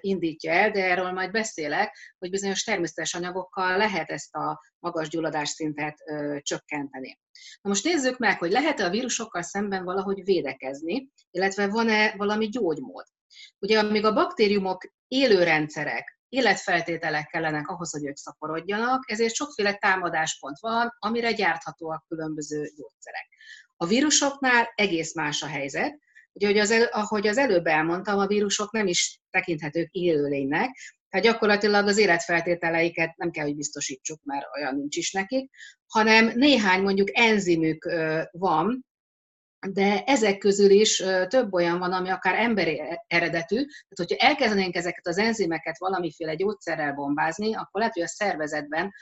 indítja 0.00 0.52
el, 0.52 0.70
de 0.70 0.84
erről 0.84 1.12
majd 1.12 1.30
beszélek, 1.30 1.96
hogy 2.18 2.30
bizonyos 2.30 2.62
természetes 2.62 3.14
anyagokkal 3.14 3.76
lehet 3.76 4.10
ezt 4.10 4.34
a 4.34 4.60
magas 4.78 5.08
gyulladásszintet 5.08 5.96
csökkenteni. 6.40 7.18
Na 7.60 7.68
most 7.68 7.84
nézzük 7.84 8.18
meg, 8.18 8.38
hogy 8.38 8.50
lehet-e 8.50 8.84
a 8.84 8.90
vírusokkal 8.90 9.42
szemben 9.42 9.84
valahogy 9.84 10.24
védekezni, 10.24 11.08
illetve 11.30 11.68
van-e 11.68 12.14
valami 12.16 12.48
gyógymód. 12.48 13.04
Ugye 13.58 13.78
amíg 13.78 14.04
a 14.04 14.12
baktériumok 14.12 14.92
élőrendszerek, 15.08 16.19
életfeltételek 16.30 17.26
kellenek 17.26 17.68
ahhoz, 17.68 17.90
hogy 17.90 18.06
ők 18.06 18.16
szaporodjanak, 18.16 19.10
ezért 19.10 19.34
sokféle 19.34 19.74
támadáspont 19.74 20.58
van, 20.60 20.96
amire 20.98 21.32
gyárthatóak 21.32 22.04
különböző 22.08 22.56
gyógyszerek. 22.56 23.28
A 23.76 23.86
vírusoknál 23.86 24.72
egész 24.74 25.14
más 25.14 25.42
a 25.42 25.46
helyzet, 25.46 25.98
Ugye, 26.32 26.46
hogy 26.46 26.58
az 26.58 26.88
ahogy 26.90 27.26
az 27.26 27.38
előbb 27.38 27.66
elmondtam, 27.66 28.18
a 28.18 28.26
vírusok 28.26 28.72
nem 28.72 28.86
is 28.86 29.20
tekinthetők 29.30 29.90
élőlénynek, 29.90 30.70
tehát 31.10 31.26
gyakorlatilag 31.26 31.86
az 31.86 31.98
életfeltételeiket 31.98 33.16
nem 33.16 33.30
kell, 33.30 33.44
hogy 33.44 33.56
biztosítsuk, 33.56 34.20
mert 34.24 34.46
olyan 34.56 34.74
nincs 34.74 34.96
is 34.96 35.12
nekik, 35.12 35.50
hanem 35.86 36.32
néhány 36.34 36.82
mondjuk 36.82 37.08
enzimük 37.12 37.84
van, 38.30 38.86
de 39.68 40.02
ezek 40.04 40.38
közül 40.38 40.70
is 40.70 41.02
több 41.28 41.52
olyan 41.52 41.78
van, 41.78 41.92
ami 41.92 42.08
akár 42.08 42.34
emberi 42.34 42.82
eredetű, 43.06 43.56
tehát 43.56 43.96
hogyha 44.08 44.26
elkezdenénk 44.26 44.74
ezeket 44.74 45.06
az 45.06 45.18
enzimeket 45.18 45.78
valamiféle 45.78 46.34
gyógyszerrel 46.34 46.94
bombázni, 46.94 47.54
akkor 47.54 47.80
lehet, 47.80 47.94
hogy 47.94 48.02
a 48.02 48.08
szervezetben 48.08 48.92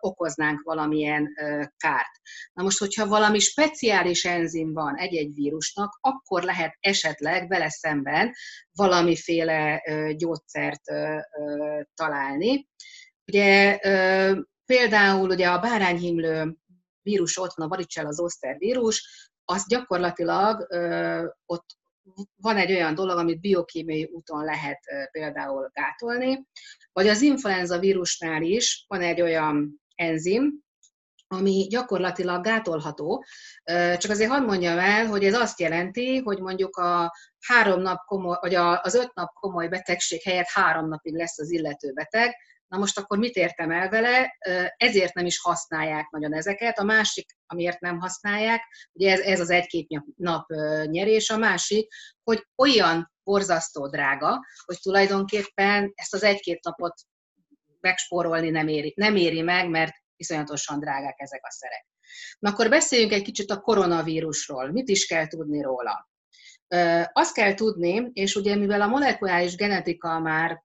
okoznánk 0.00 0.62
valamilyen 0.62 1.34
kárt. 1.76 2.10
Na 2.52 2.62
most, 2.62 2.78
hogyha 2.78 3.06
valami 3.06 3.38
speciális 3.38 4.24
enzim 4.24 4.72
van 4.72 4.96
egy-egy 4.96 5.34
vírusnak, 5.34 5.98
akkor 6.00 6.42
lehet 6.42 6.76
esetleg 6.80 7.48
vele 7.48 7.68
szemben 7.68 8.32
valamiféle 8.72 9.82
gyógyszert 10.16 10.82
találni. 11.94 12.68
Ugye 13.26 13.78
például 14.66 15.30
ugye 15.30 15.48
a 15.48 15.58
bárányhimlő 15.58 16.56
vírus 17.02 17.38
ott 17.38 17.52
van, 17.54 17.66
a 17.66 17.70
varicella 17.70 18.10
zoster 18.10 18.58
vírus, 18.58 19.32
az 19.44 19.66
gyakorlatilag 19.68 20.66
ott 21.46 21.76
van 22.36 22.56
egy 22.56 22.72
olyan 22.72 22.94
dolog, 22.94 23.18
amit 23.18 23.40
biokémiai 23.40 24.10
úton 24.12 24.44
lehet 24.44 24.80
például 25.10 25.70
gátolni, 25.72 26.46
vagy 26.92 27.08
az 27.08 27.20
influenza 27.20 27.78
vírusnál 27.78 28.42
is 28.42 28.84
van 28.88 29.00
egy 29.00 29.20
olyan 29.20 29.82
enzim, 29.94 30.62
ami 31.26 31.66
gyakorlatilag 31.70 32.44
gátolható. 32.44 33.24
Csak 33.98 34.10
azért 34.10 34.30
hadd 34.30 34.42
mondjam 34.44 34.78
el, 34.78 35.06
hogy 35.06 35.24
ez 35.24 35.34
azt 35.34 35.60
jelenti, 35.60 36.18
hogy 36.18 36.38
mondjuk 36.38 36.76
a 36.76 37.12
három 37.46 37.80
nap 37.80 37.98
komoly, 38.04 38.36
vagy 38.40 38.54
az 38.54 38.94
öt 38.94 39.14
nap 39.14 39.32
komoly 39.32 39.68
betegség 39.68 40.22
helyett 40.22 40.48
három 40.48 40.88
napig 40.88 41.14
lesz 41.14 41.38
az 41.38 41.50
illető 41.50 41.92
beteg, 41.92 42.34
Na 42.74 42.80
most 42.80 42.98
akkor 42.98 43.18
mit 43.18 43.34
értem 43.34 43.70
el 43.70 43.88
vele? 43.88 44.36
Ezért 44.76 45.14
nem 45.14 45.26
is 45.26 45.40
használják 45.40 46.10
nagyon 46.10 46.34
ezeket. 46.34 46.78
A 46.78 46.84
másik, 46.84 47.36
amiért 47.46 47.80
nem 47.80 47.98
használják, 47.98 48.62
ugye 48.92 49.12
ez, 49.12 49.20
ez 49.20 49.40
az 49.40 49.50
egy-két 49.50 49.86
nap 50.16 50.46
nyerés, 50.84 51.30
a 51.30 51.36
másik, 51.36 51.92
hogy 52.24 52.46
olyan 52.56 53.12
borzasztó 53.24 53.88
drága, 53.88 54.44
hogy 54.64 54.78
tulajdonképpen 54.82 55.92
ezt 55.94 56.14
az 56.14 56.22
egy-két 56.22 56.64
napot 56.64 56.94
megspórolni 57.80 58.50
nem 58.50 58.68
éri, 58.68 58.92
nem 58.96 59.16
éri 59.16 59.42
meg, 59.42 59.68
mert 59.68 59.92
iszonyatosan 60.16 60.80
drágák 60.80 61.20
ezek 61.20 61.40
a 61.42 61.50
szerek. 61.50 61.86
Na 62.38 62.50
akkor 62.50 62.68
beszéljünk 62.68 63.12
egy 63.12 63.22
kicsit 63.22 63.50
a 63.50 63.60
koronavírusról. 63.60 64.72
Mit 64.72 64.88
is 64.88 65.06
kell 65.06 65.26
tudni 65.26 65.62
róla? 65.62 66.08
Azt 67.12 67.34
kell 67.34 67.54
tudni, 67.54 68.10
és 68.12 68.34
ugye 68.34 68.56
mivel 68.56 68.80
a 68.80 68.86
molekuláris 68.86 69.56
genetika 69.56 70.18
már 70.18 70.62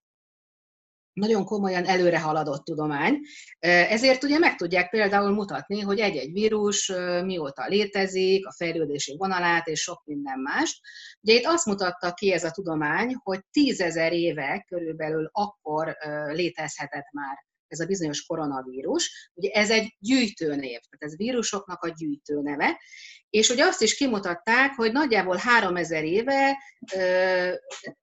nagyon 1.20 1.46
komolyan 1.46 1.86
előre 1.86 2.20
haladott 2.20 2.64
tudomány. 2.64 3.20
Ezért 3.60 4.24
ugye 4.24 4.40
meg 4.40 4.56
tudják 4.56 4.90
például 4.90 5.32
mutatni, 5.32 5.80
hogy 5.80 6.00
egy-egy 6.00 6.32
vírus 6.32 6.92
mióta 7.24 7.68
létezik, 7.68 8.48
a 8.48 8.54
fejlődési 8.58 9.16
vonalát 9.18 9.68
és 9.68 9.82
sok 9.82 10.02
minden 10.06 10.40
más. 10.40 10.82
Ugye 11.22 11.34
itt 11.34 11.46
azt 11.46 11.66
mutatta 11.66 12.14
ki 12.14 12.34
ez 12.34 12.44
a 12.44 12.52
tudomány, 12.52 13.16
hogy 13.24 13.40
tízezer 13.52 14.14
éve 14.14 14.66
körülbelül 14.68 15.30
akkor 15.32 15.98
létezhetett 16.28 17.12
már 17.12 17.48
ez 17.72 17.80
a 17.80 17.86
bizonyos 17.86 18.26
koronavírus. 18.26 19.32
Ugye 19.34 19.50
ez 19.50 19.70
egy 19.70 19.96
gyűjtőnév, 20.00 20.80
tehát 20.80 20.98
ez 20.98 21.18
vírusoknak 21.18 21.84
a 21.84 21.90
gyűjtőneve, 21.90 22.82
és 23.30 23.50
ugye 23.50 23.66
azt 23.66 23.82
is 23.82 23.96
kimutatták, 23.96 24.74
hogy 24.76 24.92
nagyjából 24.92 25.36
3000 25.36 26.04
éve 26.04 26.58
ö, 26.96 27.54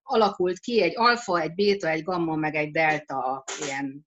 alakult 0.03 0.59
ki 0.59 0.83
egy 0.83 0.97
alfa, 0.97 1.41
egy 1.41 1.55
béta, 1.55 1.89
egy 1.89 2.03
gamma, 2.03 2.35
meg 2.35 2.55
egy 2.55 2.71
delta 2.71 3.45
ilyen 3.65 4.07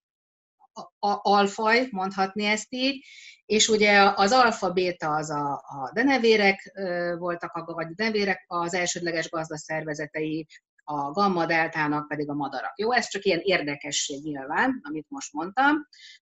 alfaj, 1.22 1.88
mondhatni 1.92 2.46
ezt 2.46 2.68
így, 2.70 3.06
és 3.46 3.68
ugye 3.68 4.12
az 4.16 4.32
alfa-béta 4.32 5.16
az 5.16 5.30
a, 5.30 5.52
a 5.52 5.92
denevérek 5.94 6.72
voltak, 7.18 7.74
vagy 7.74 7.86
a 7.86 7.94
denevérek 7.96 8.44
az 8.48 8.74
elsődleges 8.74 9.30
gazdaszervezetei, 9.30 10.48
a 10.92 11.12
gamma-deltának 11.12 12.08
pedig 12.08 12.30
a 12.30 12.34
madarak. 12.34 12.74
Jó, 12.76 12.92
ez 12.92 13.08
csak 13.08 13.26
ilyen 13.26 13.40
érdekesség 13.40 14.24
nyilván, 14.24 14.80
amit 14.84 15.06
most 15.10 15.34
mondtam. 15.34 15.76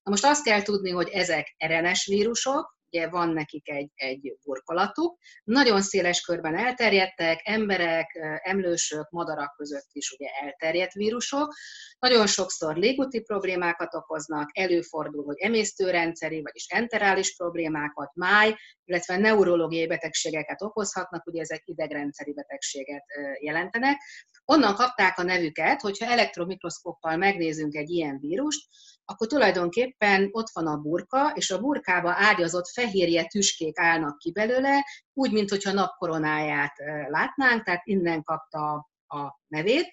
Na 0.04 0.12
most 0.12 0.26
azt 0.26 0.44
kell 0.44 0.62
tudni, 0.62 0.90
hogy 0.90 1.10
ezek 1.10 1.56
RNS 1.66 2.06
vírusok, 2.06 2.76
ugye 2.91 3.10
van 3.10 3.29
nekik 3.29 3.70
egy, 3.70 3.91
egy 3.96 4.38
burkolatuk. 4.44 5.17
Nagyon 5.44 5.82
széles 5.82 6.22
körben 6.22 6.56
elterjedtek, 6.56 7.41
emberek, 7.44 8.20
emlősök, 8.44 9.10
madarak 9.10 9.56
között 9.56 9.89
is 9.91 10.12
ugye 10.12 10.27
elterjedt 10.41 10.94
vírusok. 10.94 11.53
Nagyon 12.00 12.27
sokszor 12.27 12.75
légúti 12.75 13.22
problémákat 13.22 13.94
okoznak, 13.94 14.50
előfordul, 14.58 15.24
hogy 15.24 15.38
emésztőrendszeri, 15.38 16.41
vagyis 16.41 16.65
enterális 16.67 17.36
problémákat, 17.36 18.15
máj, 18.15 18.56
illetve 18.86 19.17
neurológiai 19.17 19.88
betegségeket 19.88 20.62
okozhatnak, 20.62 21.27
ugye 21.27 21.41
ezek 21.41 21.62
idegrendszeri 21.65 22.34
betegséget 22.34 23.03
jelentenek. 23.39 23.98
Onnan 24.46 24.75
kapták 24.75 25.17
a 25.17 25.24
nevüket, 25.24 25.82
hogyha 25.82 26.12
elektromikroszkóppal 26.12 27.17
megnézünk 27.17 27.75
egy 27.75 27.89
ilyen 27.89 28.20
vírust, 28.20 28.67
akkor 29.10 29.28
tulajdonképpen 29.28 30.30
ott 30.32 30.50
van 30.54 30.68
a 30.68 30.78
burka, 30.78 31.32
és 31.36 31.52
a 31.52 31.60
burkába 31.60 32.14
ágyazott 32.16 32.68
fehérje 32.68 33.26
tüskék 33.26 33.80
állnak 33.80 34.18
ki 34.18 34.32
belőle, 34.32 34.86
úgy, 35.14 35.32
mintha 35.32 35.72
napkoronáját 35.72 36.74
látnánk, 37.08 37.64
tehát 37.64 37.86
innen 37.86 38.24
kapta 38.24 38.90
a 39.08 39.40
nevét. 39.48 39.92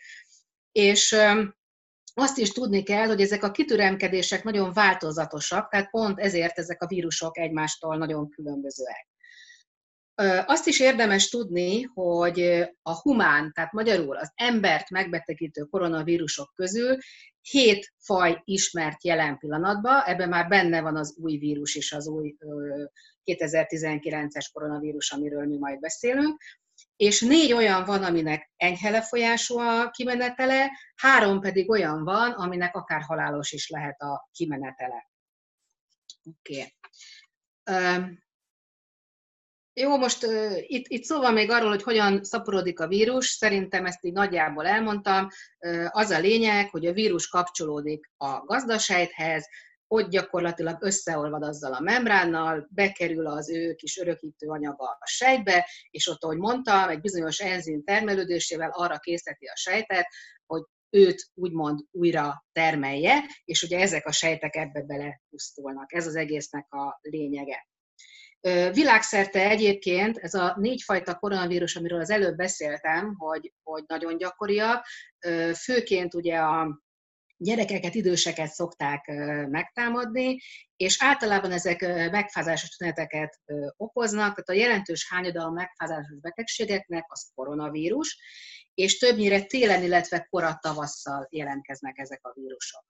És 0.73 1.16
azt 2.14 2.38
is 2.38 2.52
tudni 2.52 2.83
kell, 2.83 3.06
hogy 3.06 3.21
ezek 3.21 3.42
a 3.42 3.50
kitüremkedések 3.50 4.44
nagyon 4.44 4.73
változatosak, 4.73 5.71
tehát 5.71 5.90
pont 5.90 6.18
ezért 6.18 6.59
ezek 6.59 6.83
a 6.83 6.87
vírusok 6.87 7.38
egymástól 7.38 7.97
nagyon 7.97 8.28
különbözőek. 8.28 9.13
Azt 10.47 10.66
is 10.66 10.80
érdemes 10.80 11.28
tudni, 11.28 11.83
hogy 11.83 12.40
a 12.83 13.00
humán, 13.00 13.52
tehát 13.52 13.73
magyarul 13.73 14.16
az 14.16 14.33
embert 14.35 14.90
megbetegítő 14.90 15.62
koronavírusok 15.62 16.52
közül 16.54 16.97
hét 17.40 17.92
faj 17.99 18.40
ismert 18.44 19.04
jelen 19.04 19.38
pillanatban, 19.38 20.02
ebben 20.02 20.28
már 20.28 20.49
benne 20.49 20.80
van 20.80 20.97
az 20.97 21.16
új 21.21 21.37
vírus 21.37 21.75
is, 21.75 21.92
az 21.92 22.06
új 22.08 22.36
2019-es 23.25 24.47
koronavírus, 24.52 25.10
amiről 25.10 25.47
mi 25.47 25.58
majd 25.58 25.80
beszélünk, 25.80 26.43
és 26.97 27.21
négy 27.21 27.52
olyan 27.52 27.84
van, 27.84 28.02
aminek 28.02 28.52
enyhe 28.56 28.91
lefolyású 28.91 29.58
a 29.58 29.91
kimenetele, 29.91 30.71
három 30.97 31.41
pedig 31.41 31.71
olyan 31.71 32.04
van, 32.04 32.30
aminek 32.30 32.75
akár 32.76 33.02
halálos 33.02 33.52
is 33.52 33.69
lehet 33.69 34.00
a 34.00 34.28
kimenetele. 34.32 35.10
Oké. 36.38 36.73
Okay. 37.65 38.23
Jó, 39.80 39.97
most 39.97 40.25
uh, 40.25 40.56
itt, 40.60 40.87
itt 40.89 41.04
szó 41.04 41.21
van 41.21 41.32
még 41.32 41.50
arról, 41.50 41.69
hogy 41.69 41.82
hogyan 41.82 42.25
szaporodik 42.25 42.80
a 42.80 42.87
vírus, 42.87 43.26
szerintem 43.26 43.87
ezt 43.87 44.04
így 44.04 44.13
nagyjából 44.13 44.67
elmondtam. 44.67 45.28
Uh, 45.58 45.87
az 45.91 46.10
a 46.10 46.19
lényeg, 46.19 46.71
hogy 46.71 46.87
a 46.87 46.93
vírus 46.93 47.28
kapcsolódik 47.28 48.10
a 48.17 48.45
gazdasejthez, 48.45 49.47
ott 49.87 50.10
gyakorlatilag 50.10 50.82
összeolvad 50.82 51.43
azzal 51.43 51.73
a 51.73 51.80
membránnal, 51.80 52.69
bekerül 52.71 53.26
az 53.26 53.50
ő 53.50 53.75
kis 53.75 53.99
örökítő 53.99 54.49
anyaga 54.49 54.84
a 55.00 55.06
sejtbe, 55.06 55.69
és 55.91 56.08
ott, 56.08 56.25
ahogy 56.25 56.39
mondtam, 56.39 56.89
egy 56.89 57.00
bizonyos 57.00 57.39
enzim 57.39 57.84
termelődésével 57.84 58.71
arra 58.71 58.99
készíteti 58.99 59.47
a 59.47 59.56
sejtet, 59.56 60.06
hogy 60.47 60.63
őt 60.91 61.30
úgymond 61.34 61.80
újra 61.91 62.45
termelje, 62.52 63.25
és 63.45 63.63
ugye 63.63 63.78
ezek 63.78 64.06
a 64.06 64.13
sejtek 64.13 64.56
ebbe 64.56 64.82
belepusztulnak. 64.82 65.93
Ez 65.93 66.06
az 66.06 66.17
egésznek 66.17 66.73
a 66.73 66.99
lényege. 67.02 67.67
Világszerte 68.73 69.49
egyébként 69.49 70.19
ez 70.19 70.35
a 70.35 70.57
négyfajta 70.59 71.15
koronavírus, 71.15 71.76
amiről 71.76 72.00
az 72.00 72.11
előbb 72.11 72.37
beszéltem, 72.37 73.15
hogy, 73.19 73.52
hogy 73.63 73.85
nagyon 73.87 74.17
gyakoriak, 74.17 74.87
főként 75.54 76.15
ugye 76.15 76.39
a 76.39 76.83
gyerekeket, 77.37 77.95
időseket 77.95 78.50
szokták 78.50 79.07
megtámadni, 79.49 80.41
és 80.76 81.02
általában 81.02 81.52
ezek 81.52 81.80
megfázásos 82.11 82.69
tüneteket 82.69 83.41
okoznak, 83.76 84.35
tehát 84.35 84.49
a 84.49 84.67
jelentős 84.67 85.07
hányada 85.11 85.45
a 85.45 85.50
megfázásos 85.50 86.21
betegségeknek 86.21 87.04
az 87.09 87.30
koronavírus, 87.35 88.19
és 88.75 88.99
többnyire 88.99 89.43
télen, 89.43 89.83
illetve 89.83 90.26
korat 90.30 90.61
tavasszal 90.61 91.26
jelentkeznek 91.30 91.99
ezek 91.99 92.21
a 92.23 92.33
vírusok. 92.35 92.85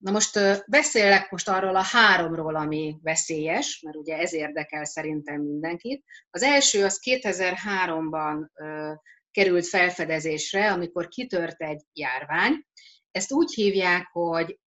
Na 0.00 0.10
most 0.10 0.64
beszélek 0.66 1.30
most 1.30 1.48
arról 1.48 1.76
a 1.76 1.82
háromról, 1.82 2.56
ami 2.56 2.98
veszélyes, 3.02 3.80
mert 3.84 3.96
ugye 3.96 4.16
ez 4.16 4.32
érdekel 4.32 4.84
szerintem 4.84 5.40
mindenkit. 5.40 6.04
Az 6.30 6.42
első 6.42 6.84
az 6.84 7.00
2003-ban 7.04 8.46
került 9.30 9.66
felfedezésre, 9.66 10.72
amikor 10.72 11.08
kitört 11.08 11.60
egy 11.60 11.82
járvány. 11.92 12.64
Ezt 13.10 13.32
úgy 13.32 13.54
hívják, 13.54 14.08
hogy 14.12 14.58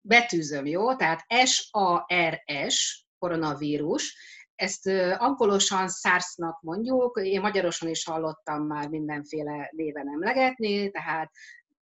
betűzöm, 0.00 0.66
jó? 0.66 0.96
Tehát 0.96 1.24
SARS, 1.44 3.06
koronavírus, 3.18 4.16
ezt 4.54 4.86
angolosan 5.16 5.88
SARS-nak 5.88 6.60
mondjuk, 6.60 7.20
én 7.22 7.40
magyarosan 7.40 7.88
is 7.88 8.04
hallottam 8.04 8.66
már 8.66 8.88
mindenféle 8.88 9.70
néven 9.72 10.08
emlegetni, 10.08 10.90
tehát 10.90 11.30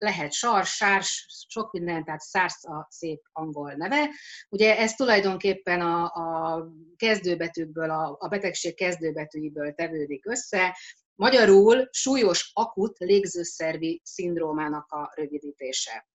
lehet 0.02 0.32
sars, 0.32 0.70
sárs, 0.70 1.26
sok 1.48 1.72
minden, 1.72 2.04
tehát 2.04 2.22
SARS 2.30 2.64
a 2.64 2.86
szép 2.90 3.20
angol 3.32 3.72
neve. 3.72 4.10
Ugye 4.48 4.78
ez 4.78 4.94
tulajdonképpen 4.94 5.80
a, 5.80 6.04
a 6.04 6.66
kezdőbetűkből, 6.96 7.90
a, 7.90 8.16
a 8.18 8.28
betegség 8.28 8.74
kezdőbetűiből 8.74 9.72
tevődik 9.72 10.26
össze, 10.26 10.76
Magyarul 11.14 11.88
súlyos 11.90 12.50
akut 12.54 12.98
légzőszervi 12.98 14.00
szindrómának 14.04 14.92
a 14.92 15.12
rövidítése. 15.14 16.06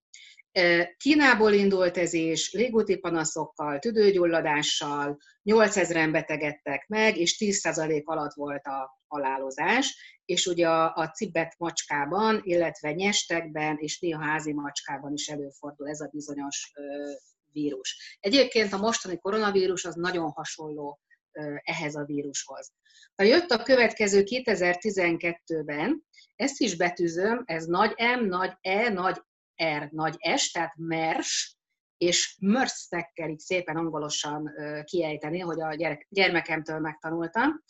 Kínából 0.97 1.53
indult 1.53 1.97
ez 1.97 2.13
is, 2.13 2.53
légúti 2.53 2.97
panaszokkal, 2.97 3.79
tüdőgyulladással, 3.79 5.17
8000-en 5.43 6.09
betegedtek 6.11 6.87
meg, 6.87 7.17
és 7.17 7.37
10% 7.39 8.03
alatt 8.03 8.33
volt 8.33 8.65
a 8.65 8.99
halálozás, 9.07 10.17
és 10.25 10.45
ugye 10.45 10.67
a, 10.69 10.93
a 10.95 11.09
cibet 11.09 11.55
macskában, 11.57 12.41
illetve 12.43 12.91
nyestekben 12.91 13.77
és 13.79 13.99
néha 13.99 14.23
házi 14.23 14.53
macskában 14.53 15.13
is 15.13 15.27
előfordul 15.27 15.89
ez 15.89 15.99
a 15.99 16.09
bizonyos 16.11 16.71
ö, 16.75 17.11
vírus. 17.51 18.17
Egyébként 18.19 18.73
a 18.73 18.77
mostani 18.77 19.17
koronavírus 19.17 19.85
az 19.85 19.95
nagyon 19.95 20.29
hasonló 20.29 20.99
ö, 21.31 21.55
ehhez 21.63 21.95
a 21.95 22.03
vírushoz. 22.05 22.71
Ha 23.15 23.23
jött 23.23 23.49
a 23.49 23.63
következő 23.63 24.23
2012-ben, 24.25 26.03
ezt 26.35 26.59
is 26.59 26.75
betűzöm, 26.75 27.43
ez 27.45 27.65
nagy 27.65 27.93
M, 28.19 28.25
nagy 28.25 28.51
E, 28.61 28.89
nagy 28.89 29.21
R, 29.63 29.89
nagy 29.91 30.15
S, 30.35 30.51
tehát 30.51 30.73
MERS, 30.75 31.57
és 31.97 32.37
mörstekkel 32.39 33.29
így 33.29 33.39
szépen 33.39 33.75
angolosan 33.75 34.51
kiejteni, 34.83 35.39
hogy 35.39 35.61
a 35.61 35.73
gyerek, 35.73 36.07
gyermekemtől 36.09 36.79
megtanultam. 36.79 37.63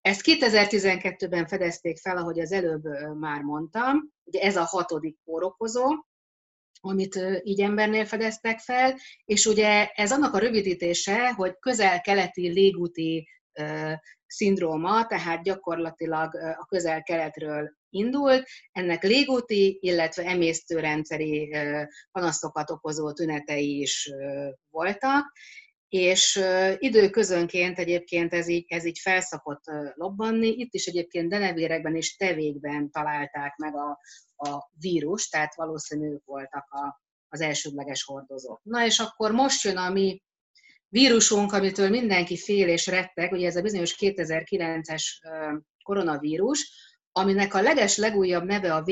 Ezt 0.00 0.22
2012-ben 0.24 1.46
fedezték 1.46 1.98
fel, 1.98 2.16
ahogy 2.16 2.40
az 2.40 2.52
előbb 2.52 2.82
már 3.18 3.42
mondtam, 3.42 4.10
ugye 4.24 4.40
ez 4.40 4.56
a 4.56 4.64
hatodik 4.64 5.18
kórokozó, 5.24 5.86
amit 6.80 7.20
így 7.42 7.60
embernél 7.60 8.04
fedeztek 8.04 8.58
fel, 8.58 8.98
és 9.24 9.46
ugye 9.46 9.86
ez 9.86 10.12
annak 10.12 10.34
a 10.34 10.38
rövidítése, 10.38 11.32
hogy 11.32 11.58
közel-keleti 11.58 12.48
légúti 12.48 13.28
szindróma, 14.26 15.06
tehát 15.06 15.42
gyakorlatilag 15.42 16.34
a 16.34 16.66
közel-keletről 16.68 17.70
indult. 17.88 18.48
Ennek 18.72 19.02
légúti, 19.02 19.78
illetve 19.80 20.24
emésztőrendszeri 20.24 21.56
panaszokat 22.12 22.70
okozó 22.70 23.12
tünetei 23.12 23.80
is 23.80 24.10
voltak, 24.70 25.32
és 25.88 26.42
időközönként 26.78 27.78
egyébként 27.78 28.34
ez 28.34 28.48
így, 28.48 28.64
ez 28.68 28.84
így 28.84 28.98
felszakott 28.98 29.62
lobbanni. 29.94 30.48
Itt 30.48 30.74
is 30.74 30.86
egyébként 30.86 31.28
denevérekben 31.28 31.96
és 31.96 32.16
tevékben 32.16 32.90
találták 32.90 33.56
meg 33.56 33.74
a, 33.76 33.98
a 34.36 34.70
vírus, 34.80 35.28
tehát 35.28 35.54
valószínűleg 35.54 36.22
voltak 36.24 36.66
a, 36.68 37.00
az 37.28 37.40
elsődleges 37.40 38.04
hordozók. 38.04 38.60
Na 38.62 38.84
és 38.84 38.98
akkor 38.98 39.32
most 39.32 39.64
jön 39.64 39.76
a 39.76 39.90
mi 39.90 40.22
vírusunk, 40.90 41.52
amitől 41.52 41.88
mindenki 41.88 42.36
fél 42.36 42.68
és 42.68 42.86
rettek, 42.86 43.32
ugye 43.32 43.46
ez 43.46 43.56
a 43.56 43.62
bizonyos 43.62 43.96
2009-es 43.98 45.02
koronavírus, 45.82 46.72
aminek 47.12 47.54
a 47.54 47.60
leges 47.60 47.96
legújabb 47.96 48.44
neve 48.44 48.74
a 48.74 48.84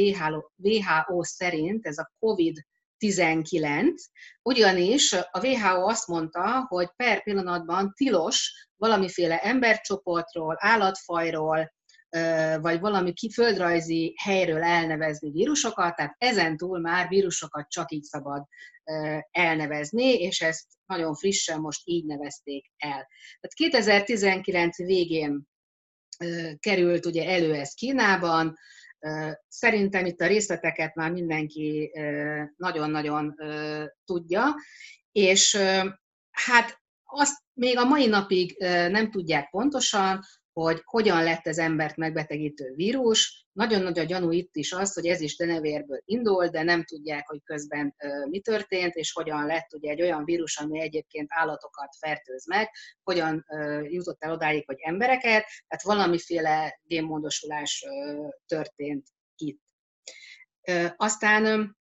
WHO 0.57 1.23
szerint, 1.23 1.87
ez 1.87 1.99
a 1.99 2.13
COVID-19, 2.21 3.93
ugyanis 4.43 5.13
a 5.13 5.47
WHO 5.47 5.89
azt 5.89 6.07
mondta, 6.07 6.65
hogy 6.69 6.89
per 6.97 7.23
pillanatban 7.23 7.93
tilos 7.95 8.69
valamiféle 8.77 9.39
embercsoportról, 9.39 10.57
állatfajról, 10.59 11.73
vagy 12.61 12.81
valami 12.81 13.13
földrajzi 13.33 14.15
helyről 14.23 14.63
elnevezni 14.63 15.31
vírusokat, 15.31 15.97
tehát 15.97 16.15
ezen 16.19 16.57
túl 16.57 16.81
már 16.81 17.09
vírusokat 17.09 17.69
csak 17.69 17.93
így 17.93 18.03
szabad 18.03 18.45
elnevezni, 19.31 20.15
és 20.15 20.41
ezt 20.41 20.65
nagyon 20.87 21.15
frissen 21.15 21.61
most 21.61 21.81
így 21.85 22.05
nevezték 22.05 22.71
el. 22.77 23.09
Tehát 23.41 23.55
2019 23.55 24.77
végén 24.77 25.43
került 26.59 27.07
ugye 27.07 27.29
elő 27.29 27.55
ez 27.55 27.73
Kínában, 27.73 28.57
Szerintem 29.49 30.07
itt 30.07 30.21
a 30.21 30.27
részleteket 30.27 30.95
már 30.95 31.11
mindenki 31.11 31.93
nagyon-nagyon 32.57 33.35
tudja, 34.05 34.55
és 35.13 35.57
hát 36.31 36.81
azt 37.05 37.43
még 37.53 37.79
a 37.79 37.85
mai 37.85 38.07
napig 38.07 38.57
nem 38.91 39.11
tudják 39.11 39.51
pontosan, 39.51 40.21
hogy 40.65 40.81
hogyan 40.85 41.23
lett 41.23 41.47
ez 41.47 41.59
embert 41.59 41.97
megbetegítő 41.97 42.73
vírus. 42.75 43.47
Nagyon 43.53 43.83
nagy 43.83 43.99
a 43.99 44.03
gyanú 44.03 44.31
itt 44.31 44.57
is 44.57 44.73
az, 44.73 44.95
hogy 44.95 45.07
ez 45.07 45.21
is 45.21 45.37
denevérből 45.37 46.01
indul, 46.05 46.49
de 46.49 46.63
nem 46.63 46.85
tudják, 46.85 47.27
hogy 47.27 47.41
közben 47.45 47.95
mi 48.31 48.41
történt, 48.41 48.95
és 48.95 49.13
hogyan 49.13 49.47
lett 49.47 49.75
ugye 49.75 49.91
egy 49.91 50.03
olyan 50.03 50.25
vírus, 50.25 50.57
ami 50.57 50.81
egyébként 50.81 51.27
állatokat 51.31 51.97
fertőz 51.99 52.47
meg, 52.47 52.71
hogyan 53.03 53.47
jutott 53.83 54.23
el 54.23 54.33
odáig, 54.33 54.67
hogy 54.67 54.79
embereket, 54.79 55.45
tehát 55.69 55.83
valamiféle 55.83 56.81
génmódosulás 56.83 57.85
történt 58.47 59.07
itt. 59.37 59.63
Aztán 60.97 61.77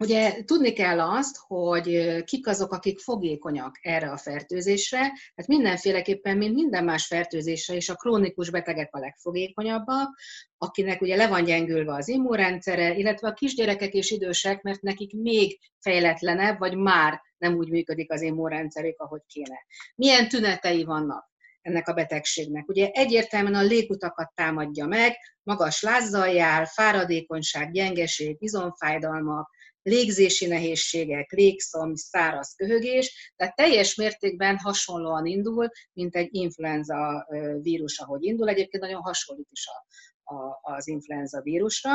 Ugye 0.00 0.44
tudni 0.44 0.72
kell 0.72 1.00
azt, 1.00 1.36
hogy 1.46 2.16
kik 2.24 2.46
azok, 2.46 2.72
akik 2.72 2.98
fogékonyak 2.98 3.78
erre 3.82 4.10
a 4.10 4.16
fertőzésre, 4.16 4.98
tehát 4.98 5.46
mindenféleképpen, 5.46 6.36
mint 6.36 6.54
minden 6.54 6.84
más 6.84 7.06
fertőzésre 7.06 7.74
is 7.74 7.88
a 7.88 7.94
krónikus 7.94 8.50
betegek 8.50 8.94
a 8.94 8.98
legfogékonyabbak, 8.98 10.18
akinek 10.58 11.00
ugye 11.00 11.16
le 11.16 11.28
van 11.28 11.44
gyengülve 11.44 11.94
az 11.94 12.08
immunrendszere, 12.08 12.94
illetve 12.94 13.28
a 13.28 13.32
kisgyerekek 13.32 13.92
és 13.92 14.10
idősek, 14.10 14.62
mert 14.62 14.82
nekik 14.82 15.12
még 15.12 15.60
fejletlenebb, 15.80 16.58
vagy 16.58 16.76
már 16.76 17.20
nem 17.38 17.54
úgy 17.54 17.70
működik 17.70 18.12
az 18.12 18.22
immunrendszerük, 18.22 19.00
ahogy 19.00 19.22
kéne. 19.26 19.58
Milyen 19.94 20.28
tünetei 20.28 20.84
vannak? 20.84 21.28
ennek 21.62 21.88
a 21.88 21.92
betegségnek. 21.92 22.68
Ugye 22.68 22.90
egyértelműen 22.92 23.54
a 23.54 23.62
légutakat 23.62 24.32
támadja 24.34 24.86
meg, 24.86 25.16
magas 25.42 25.82
lázzal 25.82 26.28
jár, 26.28 26.66
fáradékonyság, 26.66 27.72
gyengeség, 27.72 28.36
izomfájdalmak, 28.38 29.50
légzési 29.82 30.46
nehézségek, 30.46 31.30
légszom, 31.30 31.94
száraz 31.94 32.54
köhögés, 32.54 33.32
tehát 33.36 33.54
teljes 33.56 33.94
mértékben 33.94 34.58
hasonlóan 34.58 35.26
indul, 35.26 35.68
mint 35.92 36.16
egy 36.16 36.28
influenza 36.30 37.26
vírus, 37.62 37.98
ahogy 37.98 38.24
indul. 38.24 38.48
Egyébként 38.48 38.82
nagyon 38.82 39.02
hasonlít 39.02 39.48
is 39.50 39.66
a, 39.66 39.86
a, 40.34 40.58
az 40.62 40.88
influenza 40.88 41.40
vírusra. 41.40 41.90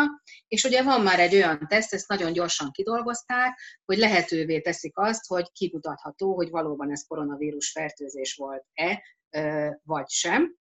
És 0.47 0.63
ugye 0.63 0.83
van 0.83 1.01
már 1.01 1.19
egy 1.19 1.35
olyan 1.35 1.65
teszt, 1.67 1.93
ezt 1.93 2.07
nagyon 2.07 2.33
gyorsan 2.33 2.71
kidolgozták, 2.71 3.59
hogy 3.85 3.97
lehetővé 3.97 4.61
teszik 4.61 4.97
azt, 4.97 5.27
hogy 5.27 5.51
kimutatható, 5.51 6.35
hogy 6.35 6.49
valóban 6.49 6.91
ez 6.91 7.07
koronavírus 7.07 7.71
fertőzés 7.71 8.35
volt-e, 8.35 9.03
vagy 9.83 10.09
sem. 10.09 10.55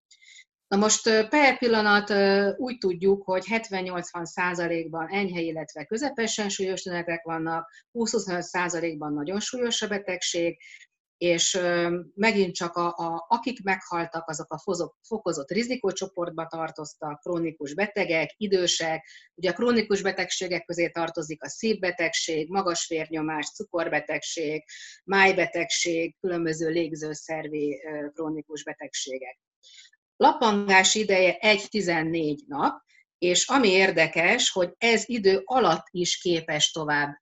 Na 0.68 0.76
most 0.76 1.28
per 1.28 1.58
pillanat 1.58 2.10
úgy 2.58 2.78
tudjuk, 2.78 3.22
hogy 3.22 3.44
70-80 3.50 4.24
százalékban 4.24 5.08
enyhe, 5.08 5.40
illetve 5.40 5.84
közepesen 5.84 6.48
súlyos 6.48 6.82
tünetek 6.82 7.22
vannak, 7.22 7.70
20-25 7.92 8.40
százalékban 8.40 9.12
nagyon 9.12 9.40
súlyos 9.40 9.82
a 9.82 9.88
betegség, 9.88 10.58
és 11.16 11.58
megint 12.14 12.54
csak 12.54 12.76
a, 12.76 12.86
a, 12.86 13.26
akik 13.28 13.62
meghaltak, 13.62 14.28
azok 14.28 14.52
a 14.52 14.62
fokozott 15.02 15.50
rizikócsoportba 15.50 16.46
tartoztak, 16.46 17.20
krónikus 17.20 17.74
betegek, 17.74 18.34
idősek. 18.36 19.06
Ugye 19.34 19.50
a 19.50 19.52
krónikus 19.52 20.02
betegségek 20.02 20.64
közé 20.64 20.88
tartozik 20.88 21.42
a 21.42 21.48
szívbetegség, 21.48 22.50
magas 22.50 22.88
vérnyomás, 22.88 23.52
cukorbetegség, 23.52 24.64
májbetegség, 25.04 26.16
különböző 26.20 26.68
légzőszervi 26.68 27.82
krónikus 28.14 28.64
betegségek. 28.64 29.38
Lapangás 30.16 30.94
ideje 30.94 31.38
1-14 31.40 32.36
nap, 32.46 32.82
és 33.18 33.48
ami 33.48 33.68
érdekes, 33.68 34.50
hogy 34.50 34.74
ez 34.78 35.02
idő 35.06 35.42
alatt 35.44 35.86
is 35.90 36.18
képes 36.18 36.70
tovább 36.70 37.14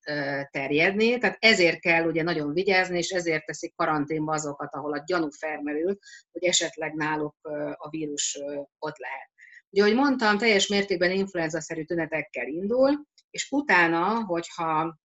terjedni, 0.51 1.19
tehát 1.19 1.37
ezért 1.41 1.81
kell 1.81 2.07
ugye 2.07 2.23
nagyon 2.23 2.53
vigyázni, 2.53 2.99
és 2.99 3.09
ezért 3.09 3.45
teszik 3.45 3.75
karanténba 3.75 4.33
azokat, 4.33 4.75
ahol 4.75 4.93
a 4.93 5.03
gyanú 5.07 5.29
felmerül, 5.31 5.99
hogy 6.33 6.45
esetleg 6.45 6.95
náluk 6.95 7.37
a 7.73 7.89
vírus 7.89 8.39
ott 8.79 8.99
lehet. 8.99 9.31
Ugye, 9.71 9.83
ahogy 9.83 9.95
mondtam, 9.95 10.39
teljes 10.39 10.67
mértékben 10.67 11.11
influenza-szerű 11.11 11.85
tünetekkel 11.85 12.47
indul, 12.47 13.05
és 13.31 13.51
utána, 13.51 14.25
hogyha 14.25 15.01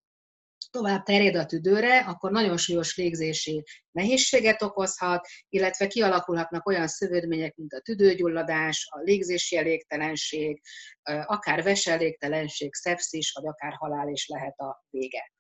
tovább 0.71 1.03
terjed 1.03 1.35
a 1.35 1.45
tüdőre, 1.45 1.99
akkor 1.99 2.31
nagyon 2.31 2.57
súlyos 2.57 2.97
légzési 2.97 3.63
nehézséget 3.91 4.61
okozhat, 4.61 5.27
illetve 5.49 5.87
kialakulhatnak 5.87 6.67
olyan 6.67 6.87
szövődmények, 6.87 7.55
mint 7.55 7.73
a 7.73 7.79
tüdőgyulladás, 7.79 8.87
a 8.91 8.99
légzési 8.99 9.57
elégtelenség, 9.57 10.61
akár 11.25 11.63
veselégtelenség, 11.63 12.73
szepszis, 12.73 13.31
vagy 13.31 13.47
akár 13.47 13.73
halál 13.73 14.09
is 14.09 14.27
lehet 14.27 14.59
a 14.59 14.85
vége. 14.89 15.31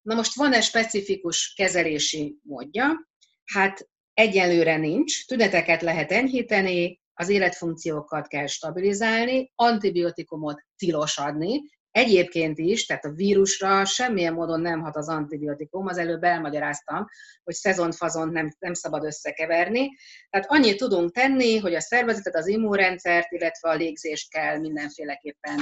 Na 0.00 0.14
most 0.14 0.34
van-e 0.34 0.60
specifikus 0.60 1.52
kezelési 1.56 2.38
módja? 2.42 3.08
Hát 3.44 3.88
egyelőre 4.14 4.76
nincs, 4.76 5.26
tüneteket 5.26 5.82
lehet 5.82 6.12
enyhíteni, 6.12 7.00
az 7.20 7.28
életfunkciókat 7.28 8.26
kell 8.26 8.46
stabilizálni, 8.46 9.52
antibiotikumot 9.54 10.60
tilos 10.76 11.18
adni, 11.18 11.60
Egyébként 11.98 12.58
is, 12.58 12.86
tehát 12.86 13.04
a 13.04 13.12
vírusra 13.12 13.84
semmilyen 13.84 14.32
módon 14.32 14.60
nem 14.60 14.80
hat 14.80 14.96
az 14.96 15.08
antibiotikum, 15.08 15.86
az 15.86 15.98
előbb 15.98 16.22
elmagyaráztam, 16.22 17.06
hogy 17.44 17.54
szezonfazont 17.54 18.32
nem, 18.32 18.54
nem 18.58 18.74
szabad 18.74 19.04
összekeverni. 19.04 19.88
Tehát 20.30 20.50
annyit 20.50 20.76
tudunk 20.76 21.12
tenni, 21.12 21.58
hogy 21.58 21.74
a 21.74 21.80
szervezetet, 21.80 22.34
az 22.34 22.46
immunrendszert, 22.46 23.32
illetve 23.32 23.70
a 23.70 23.74
légzést 23.74 24.30
kell 24.30 24.58
mindenféleképpen 24.58 25.58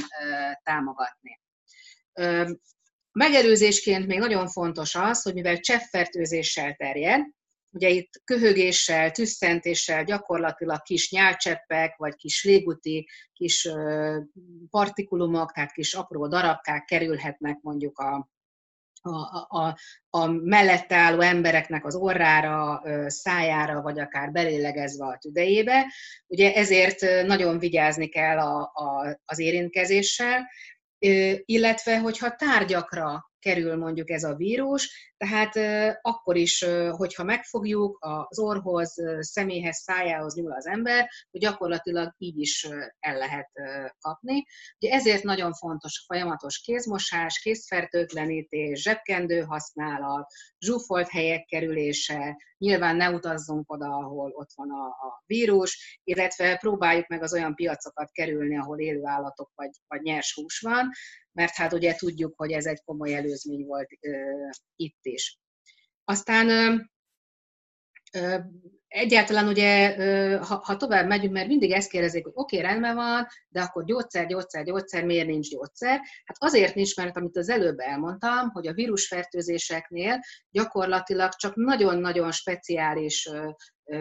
támogatni. 0.62 1.40
Megelőzésként 3.12 4.06
még 4.06 4.18
nagyon 4.18 4.48
fontos 4.48 4.94
az, 4.94 5.22
hogy 5.22 5.34
mivel 5.34 5.58
cseppfertőzéssel 5.58 6.74
terjed, 6.74 7.20
Ugye 7.76 7.88
itt 7.88 8.20
köhögéssel, 8.24 9.10
tüsszentéssel 9.10 10.04
gyakorlatilag 10.04 10.82
kis 10.82 11.10
nyálcseppek, 11.10 11.96
vagy 11.96 12.14
kis 12.14 12.44
légúti, 12.44 13.08
kis 13.32 13.68
partikulumok, 14.70 15.52
tehát 15.52 15.72
kis 15.72 15.94
apró 15.94 16.26
darabkák 16.26 16.84
kerülhetnek 16.84 17.58
mondjuk 17.60 17.98
a, 17.98 18.30
a, 19.02 19.46
a, 19.58 19.76
a 20.10 20.26
mellette 20.26 20.96
álló 20.96 21.20
embereknek 21.20 21.84
az 21.84 21.94
orrára, 21.94 22.82
szájára, 23.06 23.82
vagy 23.82 23.98
akár 23.98 24.30
belélegezve 24.30 25.06
a 25.06 25.18
tüdejébe. 25.18 25.92
Ugye 26.26 26.54
ezért 26.54 27.26
nagyon 27.26 27.58
vigyázni 27.58 28.08
kell 28.08 28.38
a, 28.38 28.60
a, 28.74 29.18
az 29.24 29.38
érintkezéssel, 29.38 30.50
illetve 31.44 31.98
hogyha 31.98 32.36
tárgyakra 32.36 33.30
kerül 33.46 33.76
mondjuk 33.76 34.10
ez 34.10 34.24
a 34.24 34.34
vírus, 34.34 35.12
tehát 35.16 35.54
akkor 36.02 36.36
is, 36.36 36.64
hogyha 36.90 37.24
megfogjuk 37.24 37.96
az 38.00 38.38
orhoz, 38.38 38.94
személyhez, 39.18 39.76
szájához 39.76 40.34
nyúl 40.34 40.52
az 40.52 40.66
ember, 40.66 41.08
hogy 41.30 41.40
gyakorlatilag 41.40 42.14
így 42.18 42.38
is 42.38 42.68
el 42.98 43.16
lehet 43.16 43.50
kapni. 43.98 44.44
Ugye 44.80 44.94
ezért 44.94 45.22
nagyon 45.22 45.52
fontos 45.52 45.98
a 46.00 46.04
folyamatos 46.14 46.58
kézmosás, 46.58 47.38
kézfertőtlenítés, 47.38 48.82
zsebkendő 48.82 49.40
használat, 49.40 50.26
zsúfolt 50.58 51.08
helyek 51.08 51.44
kerülése, 51.44 52.36
nyilván 52.58 52.96
ne 52.96 53.10
utazzunk 53.10 53.72
oda, 53.72 53.86
ahol 53.86 54.30
ott 54.34 54.50
van 54.54 54.70
a, 54.70 54.86
a 54.86 55.22
vírus, 55.26 56.00
illetve 56.04 56.56
próbáljuk 56.56 57.06
meg 57.06 57.22
az 57.22 57.32
olyan 57.32 57.54
piacokat 57.54 58.10
kerülni, 58.12 58.58
ahol 58.58 58.78
élő 58.78 59.00
állatok 59.04 59.50
vagy, 59.54 59.70
vagy 59.86 60.02
nyers 60.02 60.34
hús 60.34 60.60
van, 60.60 60.90
mert 61.36 61.54
hát 61.54 61.72
ugye 61.72 61.94
tudjuk, 61.94 62.34
hogy 62.36 62.52
ez 62.52 62.66
egy 62.66 62.82
komoly 62.84 63.14
előzmény 63.14 63.64
volt 63.64 63.88
itt 64.76 64.98
is. 65.02 65.38
Aztán 66.04 66.48
egyáltalán 68.96 69.48
ugye, 69.48 69.96
ha, 70.38 70.60
ha 70.64 70.76
tovább 70.76 71.06
megyünk, 71.06 71.32
mert 71.32 71.48
mindig 71.48 71.70
ezt 71.70 71.90
kérdezik, 71.90 72.24
hogy 72.24 72.32
oké, 72.34 72.56
okay, 72.56 72.68
rendben 72.68 72.94
van, 72.94 73.26
de 73.48 73.60
akkor 73.60 73.84
gyógyszer, 73.84 74.26
gyógyszer, 74.26 74.64
gyógyszer, 74.64 75.04
miért 75.04 75.26
nincs 75.26 75.48
gyógyszer? 75.48 76.00
Hát 76.24 76.36
azért 76.38 76.74
nincs, 76.74 76.96
mert 76.96 77.16
amit 77.16 77.36
az 77.36 77.48
előbb 77.48 77.78
elmondtam, 77.78 78.50
hogy 78.50 78.66
a 78.66 78.72
vírusfertőzéseknél 78.72 80.20
gyakorlatilag 80.50 81.32
csak 81.34 81.54
nagyon-nagyon 81.54 82.32
speciális 82.32 83.28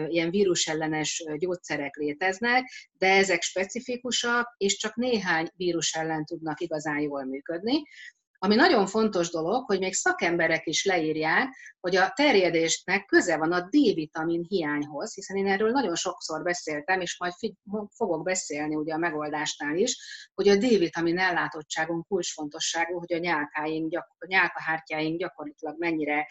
ilyen 0.08 0.30
vírusellenes 0.30 1.24
gyógyszerek 1.38 1.96
léteznek, 1.96 2.70
de 2.98 3.08
ezek 3.08 3.42
specifikusak, 3.42 4.54
és 4.56 4.76
csak 4.76 4.94
néhány 4.94 5.48
vírus 5.56 5.92
ellen 5.92 6.24
tudnak 6.24 6.60
igazán 6.60 7.00
jól 7.00 7.24
működni. 7.24 7.82
Ami 8.38 8.54
nagyon 8.54 8.86
fontos 8.86 9.30
dolog, 9.30 9.64
hogy 9.64 9.78
még 9.78 9.94
szakemberek 9.94 10.66
is 10.66 10.84
leírják, 10.84 11.48
hogy 11.80 11.96
a 11.96 12.12
terjedésnek 12.14 13.04
köze 13.04 13.36
van 13.36 13.52
a 13.52 13.60
D-vitamin 13.60 14.44
hiányhoz, 14.48 15.14
hiszen 15.14 15.36
én 15.36 15.46
erről 15.46 15.70
nagyon 15.70 15.94
sokszor 15.94 16.42
beszéltem, 16.42 17.00
és 17.00 17.18
majd 17.18 17.32
fogok 17.96 18.22
beszélni 18.22 18.74
ugye 18.74 18.94
a 18.94 18.98
megoldásnál 18.98 19.76
is, 19.76 19.96
hogy 20.34 20.48
a 20.48 20.56
D-vitamin 20.56 21.18
ellátottságunk 21.18 22.06
kulcsfontosságú, 22.06 22.98
hogy 22.98 23.12
a 23.12 23.18
nyálkáink, 23.18 23.98
a 24.18 24.26
nyálkahártyáink 24.26 25.18
gyakorlatilag 25.18 25.78
mennyire 25.78 26.28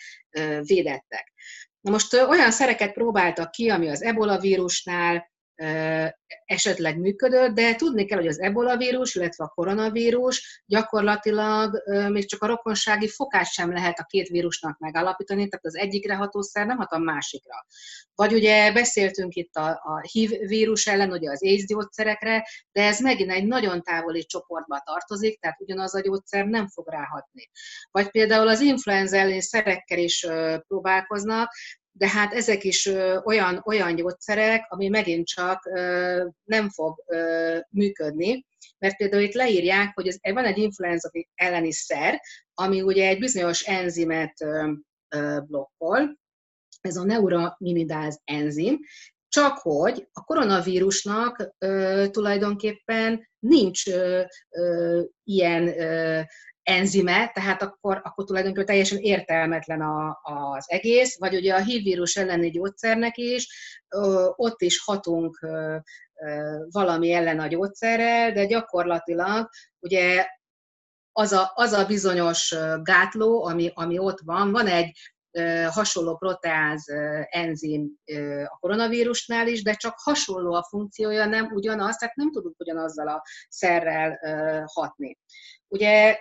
védettek. 0.61 1.33
Na 1.81 1.91
most 1.91 2.13
olyan 2.13 2.51
szereket 2.51 2.93
próbáltak 2.93 3.51
ki, 3.51 3.69
ami 3.69 3.89
az 3.89 4.01
ebola 4.03 4.39
vírusnál, 4.39 5.33
esetleg 6.45 6.99
működött, 6.99 7.55
de 7.55 7.75
tudni 7.75 8.05
kell, 8.05 8.17
hogy 8.17 8.27
az 8.27 8.39
ebola 8.39 8.77
vírus, 8.77 9.15
illetve 9.15 9.43
a 9.43 9.47
koronavírus 9.47 10.63
gyakorlatilag 10.65 11.83
még 12.09 12.27
csak 12.27 12.41
a 12.41 12.47
rokonsági 12.47 13.07
fokát 13.07 13.45
sem 13.45 13.71
lehet 13.71 13.99
a 13.99 14.03
két 14.03 14.27
vírusnak 14.27 14.79
megállapítani, 14.79 15.47
tehát 15.47 15.65
az 15.65 15.75
egyikre 15.75 16.15
hatószer 16.15 16.65
nem 16.65 16.77
hat 16.77 16.91
a 16.91 16.97
másikra. 16.97 17.65
Vagy 18.15 18.33
ugye 18.33 18.71
beszéltünk 18.71 19.35
itt 19.35 19.55
a, 19.55 19.67
a 19.67 20.01
HIV 20.11 20.31
vírus 20.47 20.87
ellen, 20.87 21.11
ugye 21.11 21.31
az 21.31 21.43
AIDS 21.43 21.65
gyógyszerekre, 21.65 22.47
de 22.71 22.83
ez 22.83 22.99
megint 22.99 23.31
egy 23.31 23.45
nagyon 23.45 23.81
távoli 23.81 24.25
csoportba 24.25 24.81
tartozik, 24.85 25.39
tehát 25.39 25.61
ugyanaz 25.61 25.95
a 25.95 26.01
gyógyszer 26.01 26.45
nem 26.45 26.67
fog 26.67 26.89
ráhatni. 26.89 27.49
Vagy 27.91 28.09
például 28.09 28.47
az 28.47 28.59
influenza 28.61 29.17
ellen 29.17 29.41
szerekkel 29.41 29.97
is 29.97 30.27
próbálkoznak, 30.67 31.51
de 31.97 32.09
hát 32.09 32.33
ezek 32.33 32.63
is 32.63 32.89
olyan, 33.23 33.61
olyan 33.65 33.95
gyógyszerek, 33.95 34.65
ami 34.69 34.87
megint 34.87 35.27
csak 35.27 35.69
nem 36.43 36.69
fog 36.69 37.03
működni, 37.69 38.45
mert 38.77 38.97
például 38.97 39.23
itt 39.23 39.33
leírják, 39.33 39.91
hogy 39.93 40.07
ez, 40.07 40.17
van 40.33 40.45
egy 40.45 40.57
influenza 40.57 41.11
elleni 41.35 41.71
szer, 41.71 42.21
ami 42.53 42.81
ugye 42.81 43.07
egy 43.07 43.19
bizonyos 43.19 43.61
enzimet 43.61 44.33
blokkol, 45.47 46.19
ez 46.81 46.95
a 46.95 47.03
neuraminidáz 47.03 48.21
enzim, 48.23 48.79
csak 49.27 49.57
hogy 49.57 50.07
a 50.11 50.23
koronavírusnak 50.23 51.53
ö, 51.57 52.05
tulajdonképpen 52.11 53.27
nincs 53.39 53.87
ö, 53.87 54.21
ö, 54.49 55.01
ilyen 55.23 55.67
ö, 55.79 56.21
enzime, 56.65 57.31
tehát 57.33 57.61
akkor, 57.61 58.01
akkor 58.03 58.25
tulajdonképpen 58.25 58.65
teljesen 58.65 58.97
értelmetlen 58.97 59.81
a, 59.81 60.19
az 60.23 60.65
egész, 60.67 61.17
vagy 61.19 61.35
ugye 61.35 61.53
a 61.53 61.63
HIV 61.63 61.83
vírus 61.83 62.15
elleni 62.15 62.49
gyógyszernek 62.49 63.17
is, 63.17 63.47
ott 64.35 64.61
is 64.61 64.83
hatunk 64.83 65.47
valami 66.69 67.11
ellen 67.11 67.39
a 67.39 67.47
gyógyszerrel, 67.47 68.31
de 68.31 68.45
gyakorlatilag 68.45 69.49
ugye 69.79 70.25
az 71.11 71.31
a, 71.31 71.51
az 71.55 71.71
a 71.71 71.85
bizonyos 71.85 72.55
gátló, 72.83 73.45
ami, 73.45 73.71
ami 73.73 73.97
ott 73.97 74.19
van, 74.23 74.51
van 74.51 74.67
egy 74.67 74.97
hasonló 75.69 76.17
proteáz 76.17 76.85
enzim 77.29 77.91
a 78.45 78.57
koronavírusnál 78.59 79.47
is, 79.47 79.63
de 79.63 79.73
csak 79.73 79.93
hasonló 79.97 80.53
a 80.53 80.67
funkciója, 80.69 81.25
nem 81.25 81.51
ugyanaz, 81.53 81.95
tehát 81.95 82.15
nem 82.15 82.31
tudunk 82.31 82.59
ugyanazzal 82.59 83.07
a 83.07 83.23
szerrel 83.49 84.19
hatni. 84.65 85.17
Ugye, 85.67 86.17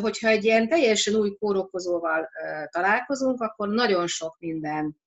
hogyha 0.00 0.28
egy 0.28 0.44
ilyen 0.44 0.68
teljesen 0.68 1.14
új 1.14 1.36
kórokozóval 1.36 2.28
találkozunk, 2.70 3.40
akkor 3.40 3.68
nagyon 3.68 4.06
sok 4.06 4.36
minden 4.38 5.02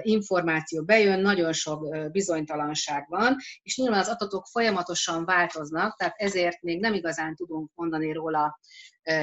információ 0.00 0.82
bejön, 0.82 1.20
nagyon 1.20 1.52
sok 1.52 2.10
bizonytalanság 2.10 3.06
van, 3.08 3.36
és 3.62 3.76
nyilván 3.76 4.00
az 4.00 4.08
adatok 4.08 4.46
folyamatosan 4.46 5.24
változnak, 5.24 5.96
tehát 5.96 6.14
ezért 6.16 6.62
még 6.62 6.80
nem 6.80 6.94
igazán 6.94 7.34
tudunk 7.34 7.70
mondani 7.74 8.12
róla 8.12 8.58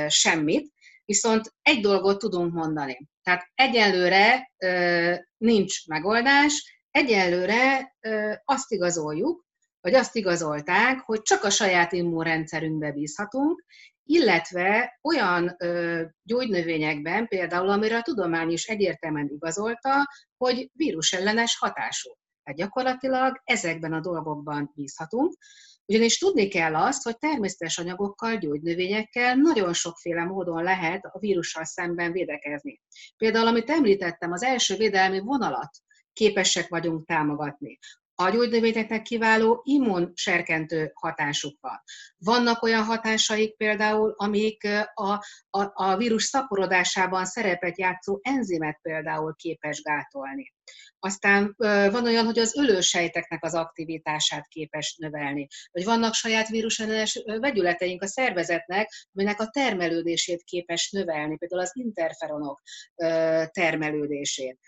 semmit, 0.08 0.72
viszont 1.06 1.54
egy 1.62 1.82
dolgot 1.82 2.20
tudunk 2.20 2.54
mondani. 2.54 3.08
Tehát 3.24 3.52
egyelőre 3.56 4.52
nincs 5.38 5.88
megoldás, 5.88 6.84
egyelőre 6.92 7.96
azt 8.44 8.72
igazoljuk, 8.72 9.46
vagy 9.82 9.94
azt 9.94 10.16
igazolták, 10.16 11.00
hogy 11.00 11.22
csak 11.22 11.44
a 11.44 11.50
saját 11.50 11.92
immunrendszerünkbe 11.92 12.92
bízhatunk, 12.92 13.64
illetve 14.06 15.00
olyan 15.02 15.56
ö, 15.58 16.04
gyógynövényekben, 16.24 17.28
például 17.28 17.70
amire 17.70 17.98
a 17.98 18.02
tudomány 18.02 18.52
is 18.52 18.68
egyértelműen 18.68 19.30
igazolta, 19.34 20.08
hogy 20.38 20.70
vírusellenes 20.74 21.58
hatású. 21.58 22.12
Tehát 22.44 22.60
gyakorlatilag 22.60 23.42
ezekben 23.44 23.94
a 23.94 24.00
dolgokban 24.00 24.72
bízhatunk, 24.76 25.34
ugyanis 25.86 26.18
tudni 26.18 26.48
kell 26.48 26.76
azt, 26.76 27.04
hogy 27.04 27.18
természetes 27.18 27.78
anyagokkal, 27.78 28.38
gyógynövényekkel 28.38 29.36
nagyon 29.36 29.74
sokféle 29.74 30.24
módon 30.24 30.64
lehet 30.64 31.06
a 31.06 31.20
vírussal 31.20 31.64
szemben 31.64 32.12
védekezni. 32.12 32.82
Például, 33.18 33.48
amit 33.48 33.70
említettem, 33.70 34.32
az 34.32 34.44
első 34.44 34.76
védelmi 34.76 35.20
vonalat 35.20 35.72
képesek 36.14 36.68
vagyunk 36.68 37.06
támogatni 37.06 37.80
a 38.16 38.30
gyógynövényeknek 38.30 39.02
kiváló 39.02 39.62
immunserkentő 39.64 40.92
hatásuk 40.94 41.58
van. 41.62 41.82
Vannak 42.18 42.64
olyan 42.64 42.84
hatásaik 42.84 43.58
például, 43.58 44.14
amik 44.18 44.68
a, 44.94 45.12
a, 45.50 45.72
a 45.74 45.98
vírus 45.98 46.24
szaporodásában 46.24 47.26
szerepet 47.26 47.78
játszó 47.78 48.20
enzimet 48.22 48.80
például 48.82 49.36
képes 49.36 49.82
gátolni. 49.82 50.54
Aztán 51.00 51.56
van 51.92 52.04
olyan, 52.04 52.26
hogy 52.26 52.40
az 52.40 52.56
ölősejteknek 52.56 53.44
az 53.44 53.54
aktivitását 53.54 54.48
képes 54.48 54.96
növelni. 55.00 55.48
Vagy 55.72 55.84
vannak 55.84 56.14
saját 56.14 56.48
vírusellenes 56.48 57.24
vegyületeink 57.26 58.02
a 58.02 58.08
szervezetnek, 58.08 58.92
aminek 59.14 59.40
a 59.40 59.50
termelődését 59.50 60.44
képes 60.44 60.92
növelni, 60.92 61.38
például 61.38 61.62
az 61.62 61.72
interferonok 61.74 62.62
termelődését 63.52 64.60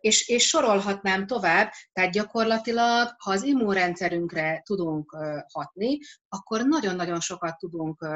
és, 0.00 0.28
és 0.28 0.46
sorolhatnám 0.46 1.26
tovább, 1.26 1.72
tehát 1.92 2.12
gyakorlatilag, 2.12 3.14
ha 3.18 3.30
az 3.30 3.42
immunrendszerünkre 3.42 4.62
tudunk 4.64 5.16
hatni, 5.52 5.98
akkor 6.28 6.66
nagyon-nagyon 6.66 7.20
sokat 7.20 7.58
tudunk 7.58 8.06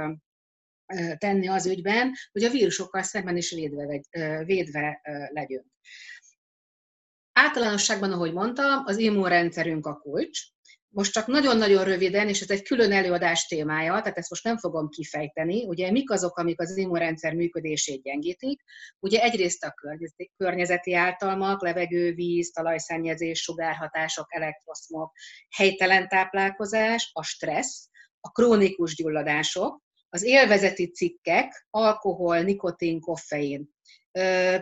tenni 1.19 1.49
az 1.49 1.67
ügyben, 1.67 2.13
hogy 2.33 2.45
a 2.45 2.51
vírusokkal 2.51 3.03
szemben 3.03 3.37
is 3.37 3.51
védve, 3.51 4.01
védve 4.45 5.01
legyünk. 5.33 5.67
Általánosságban, 7.33 8.13
ahogy 8.13 8.33
mondtam, 8.33 8.83
az 8.85 8.97
immunrendszerünk 8.97 9.87
a 9.87 9.97
kulcs, 9.97 10.41
most 10.93 11.13
csak 11.13 11.27
nagyon-nagyon 11.27 11.85
röviden, 11.85 12.29
és 12.29 12.41
ez 12.41 12.51
egy 12.51 12.63
külön 12.63 12.93
előadás 12.93 13.47
témája, 13.47 14.01
tehát 14.01 14.19
ezt 14.19 14.31
most 14.31 14.45
nem 14.45 14.59
fogom 14.59 14.89
kifejteni. 14.89 15.65
Ugye 15.67 15.91
mik 15.91 16.11
azok, 16.11 16.37
amik 16.37 16.61
az 16.61 16.77
immunrendszer 16.77 17.35
működését 17.35 18.03
gyengítik? 18.03 18.63
Ugye 18.99 19.23
egyrészt 19.23 19.65
a 19.65 19.75
környezeti 20.37 20.95
általmak, 20.95 21.63
levegő, 21.63 22.15
víz, 22.15 22.51
talajszennyezés, 22.51 23.41
sugárhatások, 23.41 24.27
elektroszmok, 24.29 25.13
helytelen 25.57 26.09
táplálkozás, 26.09 27.11
a 27.13 27.23
stressz, 27.23 27.89
a 28.21 28.31
krónikus 28.31 28.95
gyulladások, 28.95 29.83
az 30.09 30.23
élvezeti 30.23 30.91
cikkek, 30.91 31.67
alkohol, 31.71 32.41
nikotin, 32.41 33.01
koffein. 33.01 33.71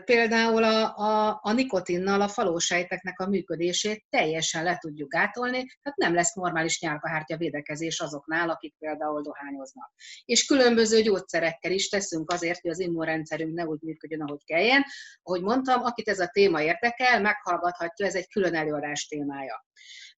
Például 0.04 0.64
a, 0.64 0.96
a, 0.96 1.40
a 1.42 1.52
nikotinnal 1.52 2.20
a 2.20 2.28
falósejteknek 2.28 3.20
a 3.20 3.28
működését 3.28 4.04
teljesen 4.10 4.64
le 4.64 4.76
tudjuk 4.76 5.12
gátolni, 5.12 5.64
tehát 5.82 5.98
nem 5.98 6.14
lesz 6.14 6.34
normális 6.34 6.80
nyálkahártya 6.80 7.36
védekezés 7.36 8.00
azoknál, 8.00 8.50
akik 8.50 8.74
például 8.78 9.22
dohányoznak. 9.22 9.92
És 10.24 10.44
különböző 10.44 11.00
gyógyszerekkel 11.02 11.72
is 11.72 11.88
teszünk 11.88 12.32
azért, 12.32 12.60
hogy 12.60 12.70
az 12.70 12.80
immunrendszerünk 12.80 13.54
ne 13.54 13.64
úgy 13.64 13.80
működjön, 13.80 14.22
ahogy 14.22 14.44
kelljen. 14.44 14.84
Ahogy 15.22 15.42
mondtam, 15.42 15.82
akit 15.82 16.08
ez 16.08 16.20
a 16.20 16.30
téma 16.32 16.62
érdekel, 16.62 17.20
meghallgathatja, 17.20 18.06
ez 18.06 18.14
egy 18.14 18.28
külön 18.28 18.54
előadás 18.54 19.06
témája. 19.06 19.66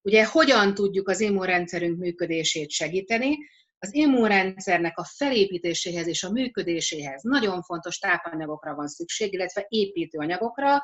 Ugye 0.02 0.26
hogyan 0.26 0.74
tudjuk 0.74 1.08
az 1.08 1.20
immunrendszerünk 1.20 1.98
működését 1.98 2.70
segíteni? 2.70 3.38
Az 3.82 3.94
immunrendszernek 3.94 4.98
a 4.98 5.04
felépítéséhez 5.04 6.06
és 6.06 6.22
a 6.22 6.30
működéséhez 6.30 7.22
nagyon 7.22 7.62
fontos 7.62 7.98
tápanyagokra 7.98 8.74
van 8.74 8.88
szükség, 8.88 9.32
illetve 9.32 9.66
építőanyagokra, 9.68 10.80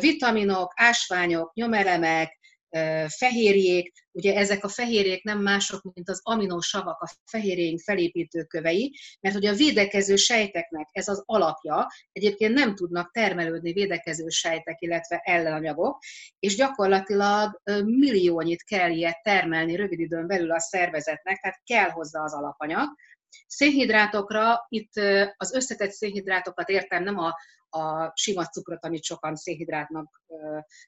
vitaminok, 0.00 0.72
ásványok, 0.76 1.54
nyomelemek, 1.54 2.38
fehérjék, 3.08 3.92
ugye 4.12 4.36
ezek 4.36 4.64
a 4.64 4.68
fehérjék 4.68 5.22
nem 5.22 5.38
mások, 5.38 5.94
mint 5.94 6.08
az 6.08 6.20
aminosavak, 6.22 7.00
a 7.00 7.10
fehérjénk 7.24 7.80
felépítőkövei, 7.80 8.94
mert 9.20 9.34
hogy 9.34 9.46
a 9.46 9.54
védekező 9.54 10.16
sejteknek 10.16 10.88
ez 10.92 11.08
az 11.08 11.22
alapja, 11.26 11.86
egyébként 12.12 12.54
nem 12.54 12.74
tudnak 12.74 13.10
termelődni 13.12 13.72
védekező 13.72 14.28
sejtek, 14.28 14.80
illetve 14.80 15.20
ellenanyagok, 15.24 15.98
és 16.38 16.56
gyakorlatilag 16.56 17.60
milliónyit 17.84 18.62
kell 18.62 18.90
ilyet 18.90 19.22
termelni 19.22 19.76
rövid 19.76 20.00
időn 20.00 20.26
belül 20.26 20.52
a 20.52 20.60
szervezetnek, 20.60 21.40
tehát 21.40 21.60
kell 21.64 21.90
hozzá 21.90 22.22
az 22.22 22.34
alapanyag, 22.34 22.88
Szénhidrátokra, 23.46 24.66
itt 24.68 24.92
az 25.36 25.54
összetett 25.54 25.90
szénhidrátokat 25.90 26.68
értem, 26.68 27.02
nem 27.02 27.18
a, 27.18 27.34
a 27.70 28.12
sima 28.14 28.44
cukrot, 28.44 28.84
amit 28.84 29.04
sokan 29.04 29.36
szénhidrátnak, 29.36 30.22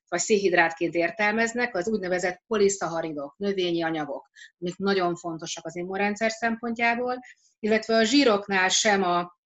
vagy 0.09 0.21
szénhidrátként 0.21 0.95
értelmeznek, 0.95 1.77
az 1.77 1.89
úgynevezett 1.89 2.43
poliszaharidok, 2.47 3.35
növényi 3.37 3.83
anyagok, 3.83 4.31
amik 4.59 4.77
nagyon 4.77 5.17
fontosak 5.17 5.67
az 5.67 5.77
immunrendszer 5.77 6.31
szempontjából, 6.31 7.19
illetve 7.59 7.97
a 7.97 8.05
zsíroknál 8.05 8.69
sem 8.69 9.03
a, 9.03 9.37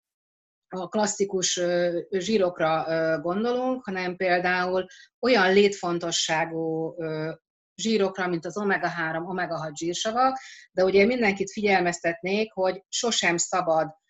a 0.69 0.89
klasszikus 0.89 1.61
zsírokra 2.11 2.85
gondolunk, 3.21 3.85
hanem 3.85 4.17
például 4.17 4.87
olyan 5.21 5.53
létfontosságú 5.53 6.95
zsírokra, 7.75 8.29
mint 8.29 8.47
az 8.47 8.59
omega-3, 8.59 9.25
omega-6 9.25 9.73
zsírsavak, 9.75 10.39
de 10.73 10.85
ugye 10.85 11.07
mindenkit 11.07 11.53
figyelmeztetnék, 11.53 12.53
hogy 12.53 12.85
sosem 12.89 13.37
szabad 13.37 14.01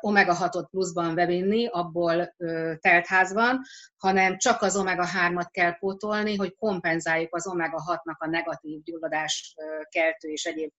omega-6-ot 0.00 0.66
pluszban 0.70 1.14
bevinni, 1.14 1.66
abból 1.66 2.34
teltházban, 2.80 3.60
hanem 3.96 4.38
csak 4.38 4.62
az 4.62 4.76
omega-3-at 4.76 5.48
kell 5.50 5.78
pótolni, 5.78 6.36
hogy 6.36 6.54
kompenzáljuk 6.54 7.34
az 7.34 7.46
omega-6-nak 7.46 8.16
a 8.18 8.28
negatív 8.28 8.82
gyulladás 8.82 9.54
keltő 9.88 10.28
és 10.28 10.44
egyéb 10.44 10.70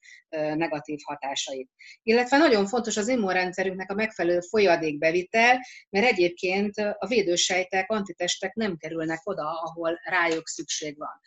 negatív 0.55 0.99
hatásait. 1.03 1.69
Illetve 2.03 2.37
nagyon 2.37 2.65
fontos 2.65 2.97
az 2.97 3.07
immunrendszerünknek 3.07 3.91
a 3.91 3.95
megfelelő 3.95 4.39
folyadékbevitel, 4.39 5.59
mert 5.89 6.07
egyébként 6.07 6.77
a 6.77 7.07
védősejtek, 7.07 7.91
antitestek 7.91 8.53
nem 8.53 8.77
kerülnek 8.77 9.19
oda, 9.23 9.61
ahol 9.61 9.99
rájuk 10.03 10.47
szükség 10.47 10.97
van. 10.97 11.19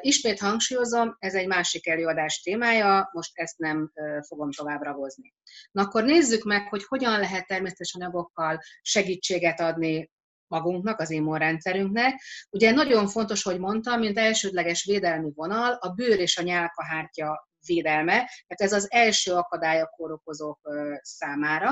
Ismét 0.00 0.40
hangsúlyozom, 0.40 1.16
ez 1.18 1.34
egy 1.34 1.46
másik 1.46 1.86
előadás 1.86 2.42
témája, 2.42 3.10
most 3.12 3.30
ezt 3.34 3.58
nem 3.58 3.92
fogom 4.26 4.50
továbbra 4.50 4.92
hozni. 4.92 5.34
Na 5.70 5.82
akkor 5.82 6.04
nézzük 6.04 6.44
meg, 6.44 6.68
hogy 6.68 6.84
hogyan 6.96 7.20
lehet 7.20 7.46
természetes 7.46 7.94
anyagokkal 7.94 8.60
segítséget 8.82 9.60
adni 9.60 10.10
magunknak, 10.46 11.00
az 11.00 11.10
immunrendszerünknek. 11.10 12.22
Ugye 12.50 12.70
nagyon 12.70 13.08
fontos, 13.08 13.42
hogy 13.42 13.58
mondtam, 13.58 14.00
mint 14.00 14.18
elsődleges 14.18 14.84
védelmi 14.84 15.30
vonal 15.34 15.72
a 15.72 15.88
bőr 15.88 16.18
és 16.18 16.36
a 16.36 16.42
nyálkahártya 16.42 17.48
védelme, 17.66 18.30
mert 18.46 18.62
ez 18.62 18.72
az 18.72 18.86
első 18.90 19.32
akadály 19.32 19.80
a 19.80 19.92
kórokozók 19.96 20.60
számára. 21.00 21.70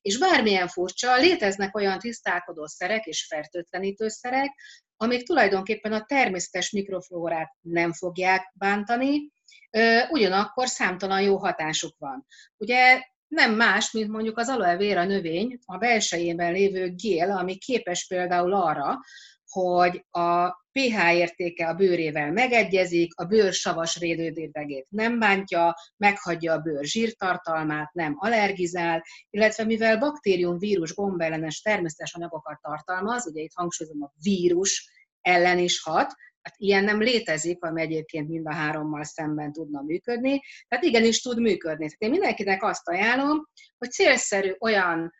És 0.00 0.18
bármilyen 0.18 0.68
furcsa, 0.68 1.16
léteznek 1.16 1.76
olyan 1.76 1.98
tisztálkodó 1.98 2.66
szerek 2.66 3.04
és 3.04 3.26
fertőtlenítőszerek, 3.26 4.50
amik 4.96 5.26
tulajdonképpen 5.26 5.92
a 5.92 6.04
természetes 6.04 6.70
mikroflórát 6.70 7.56
nem 7.60 7.92
fogják 7.92 8.52
bántani, 8.54 9.32
ugyanakkor 10.10 10.68
számtalan 10.68 11.20
jó 11.20 11.36
hatásuk 11.36 11.98
van. 11.98 12.26
Ugye 12.56 13.02
nem 13.30 13.54
más, 13.54 13.92
mint 13.92 14.08
mondjuk 14.08 14.38
az 14.38 14.48
aloe 14.48 14.76
vera 14.76 15.04
növény, 15.04 15.58
a 15.64 15.76
belsejében 15.76 16.52
lévő 16.52 16.92
gél, 16.94 17.30
ami 17.30 17.56
képes 17.56 18.06
például 18.06 18.54
arra, 18.54 18.98
hogy 19.50 20.04
a 20.10 20.48
pH 20.72 21.14
értéke 21.14 21.68
a 21.68 21.74
bőrével 21.74 22.32
megegyezik, 22.32 23.14
a 23.14 23.24
bőr 23.24 23.52
savas 23.52 23.98
rédődédegét 23.98 24.86
nem 24.88 25.18
bántja, 25.18 25.74
meghagyja 25.96 26.52
a 26.52 26.58
bőr 26.58 26.84
zsírtartalmát, 26.84 27.92
nem 27.92 28.14
allergizál, 28.16 29.04
illetve 29.30 29.64
mivel 29.64 29.98
baktérium, 29.98 30.58
vírus, 30.58 30.94
gombellenes 30.94 31.60
természetes 31.60 32.14
anyagokat 32.14 32.60
tartalmaz, 32.60 33.26
ugye 33.26 33.42
itt 33.42 33.54
hangsúlyozom 33.54 34.02
a 34.02 34.12
vírus 34.22 34.90
ellen 35.20 35.58
is 35.58 35.82
hat, 35.82 36.14
Hát 36.50 36.58
ilyen 36.60 36.84
nem 36.84 37.00
létezik, 37.00 37.62
ami 37.62 37.80
egyébként 37.80 38.28
mind 38.28 38.46
a 38.46 38.54
hárommal 38.54 39.04
szemben 39.04 39.52
tudna 39.52 39.82
működni. 39.82 40.40
Tehát 40.68 40.84
igenis 40.84 41.20
tud 41.20 41.40
működni. 41.40 41.84
Tehát 41.84 42.00
én 42.02 42.10
mindenkinek 42.10 42.62
azt 42.62 42.88
ajánlom, 42.88 43.48
hogy 43.78 43.90
célszerű 43.90 44.54
olyan 44.58 45.12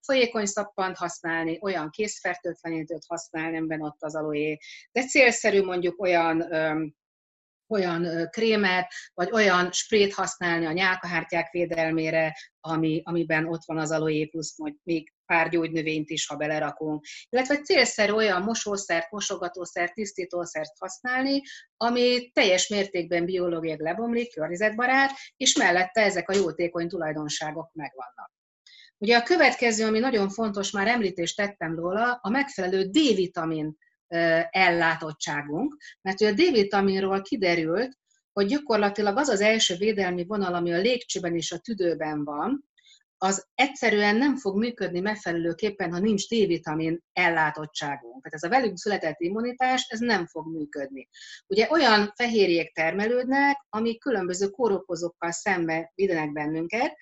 folyékony 0.00 0.44
szappant 0.44 0.96
használni, 0.96 1.58
olyan 1.60 1.90
készfertőtlenítőt 1.90 3.04
használni, 3.06 3.56
amiben 3.56 3.82
ott 3.82 3.96
az 4.02 4.16
aloé, 4.16 4.58
de 4.92 5.02
célszerű 5.02 5.62
mondjuk 5.62 6.00
olyan 6.00 6.48
olyan 7.68 8.28
krémet, 8.30 8.92
vagy 9.14 9.32
olyan 9.32 9.72
sprét 9.72 10.14
használni 10.14 10.66
a 10.66 10.72
nyálkahártyák 10.72 11.50
védelmére, 11.50 12.36
ami, 12.60 13.00
amiben 13.04 13.46
ott 13.46 13.64
van 13.64 13.78
az 13.78 13.90
aloé 13.90 14.24
plusz, 14.24 14.58
vagy 14.58 14.74
még 14.82 15.12
pár 15.26 15.48
gyógynövényt 15.48 16.10
is, 16.10 16.26
ha 16.26 16.36
belerakunk. 16.36 17.04
Illetve 17.28 17.56
célszerű 17.56 18.12
olyan 18.12 18.42
mosószert, 18.42 19.10
mosogatószert, 19.10 19.94
tisztítószert 19.94 20.72
használni, 20.78 21.42
ami 21.76 22.30
teljes 22.32 22.68
mértékben 22.68 23.24
biológiai 23.24 23.82
lebomlik, 23.82 24.34
környezetbarát, 24.34 25.10
és 25.36 25.56
mellette 25.56 26.00
ezek 26.00 26.30
a 26.30 26.34
jótékony 26.34 26.88
tulajdonságok 26.88 27.70
megvannak. 27.72 28.34
Ugye 28.98 29.16
a 29.16 29.22
következő, 29.22 29.86
ami 29.86 29.98
nagyon 29.98 30.28
fontos, 30.28 30.70
már 30.70 30.86
említést 30.86 31.36
tettem 31.36 31.74
róla, 31.74 32.18
a 32.22 32.28
megfelelő 32.28 32.82
D-vitamin 32.82 33.76
ellátottságunk, 34.50 35.76
mert 36.02 36.20
a 36.20 36.32
D-vitaminról 36.32 37.22
kiderült, 37.22 37.98
hogy 38.32 38.46
gyakorlatilag 38.46 39.16
az 39.16 39.28
az 39.28 39.40
első 39.40 39.76
védelmi 39.76 40.24
vonal, 40.24 40.54
ami 40.54 40.72
a 40.72 40.78
légcsőben 40.78 41.34
és 41.34 41.52
a 41.52 41.58
tüdőben 41.58 42.24
van, 42.24 42.68
az 43.18 43.46
egyszerűen 43.54 44.16
nem 44.16 44.36
fog 44.36 44.58
működni 44.58 45.00
megfelelőképpen, 45.00 45.92
ha 45.92 45.98
nincs 45.98 46.28
D-vitamin 46.28 47.00
ellátottságunk. 47.12 48.22
Tehát 48.22 48.34
ez 48.34 48.42
a 48.42 48.48
velünk 48.48 48.78
született 48.78 49.20
immunitás, 49.20 49.86
ez 49.88 49.98
nem 49.98 50.26
fog 50.26 50.46
működni. 50.52 51.08
Ugye 51.46 51.68
olyan 51.70 52.12
fehérjék 52.16 52.72
termelődnek, 52.72 53.66
amik 53.68 54.00
különböző 54.00 54.48
kórokozókkal 54.48 55.30
szembe 55.30 55.92
védenek 55.94 56.32
bennünket, 56.32 56.96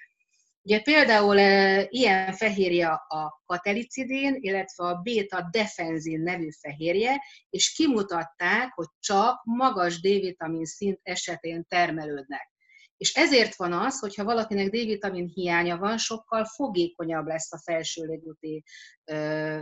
Ugye 0.67 0.81
például 0.81 1.39
e, 1.39 1.87
ilyen 1.89 2.33
fehérje 2.33 2.89
a 2.89 3.43
katelicidin, 3.47 4.37
illetve 4.41 4.85
a 4.85 5.01
beta-defenzin 5.03 6.21
nevű 6.21 6.49
fehérje, 6.61 7.23
és 7.51 7.73
kimutatták, 7.73 8.73
hogy 8.75 8.87
csak 9.01 9.41
magas 9.45 10.01
D-vitamin 10.01 10.65
szint 10.65 11.01
esetén 11.03 11.65
termelődnek. 11.69 12.54
És 12.97 13.15
ezért 13.15 13.55
van 13.55 13.73
az, 13.73 13.99
hogyha 13.99 14.25
valakinek 14.25 14.69
D-vitamin 14.69 15.27
hiánya 15.27 15.77
van, 15.77 15.99
sokkal 15.99 16.45
fogékonyabb 16.45 17.27
lesz 17.27 17.53
a 17.53 17.61
felső 17.65 18.05
légúti 18.05 18.65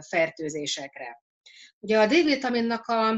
fertőzésekre. 0.09 1.23
Ugye 1.79 2.01
a 2.01 2.07
D-vitaminnak 2.07 2.87
a, 2.87 3.09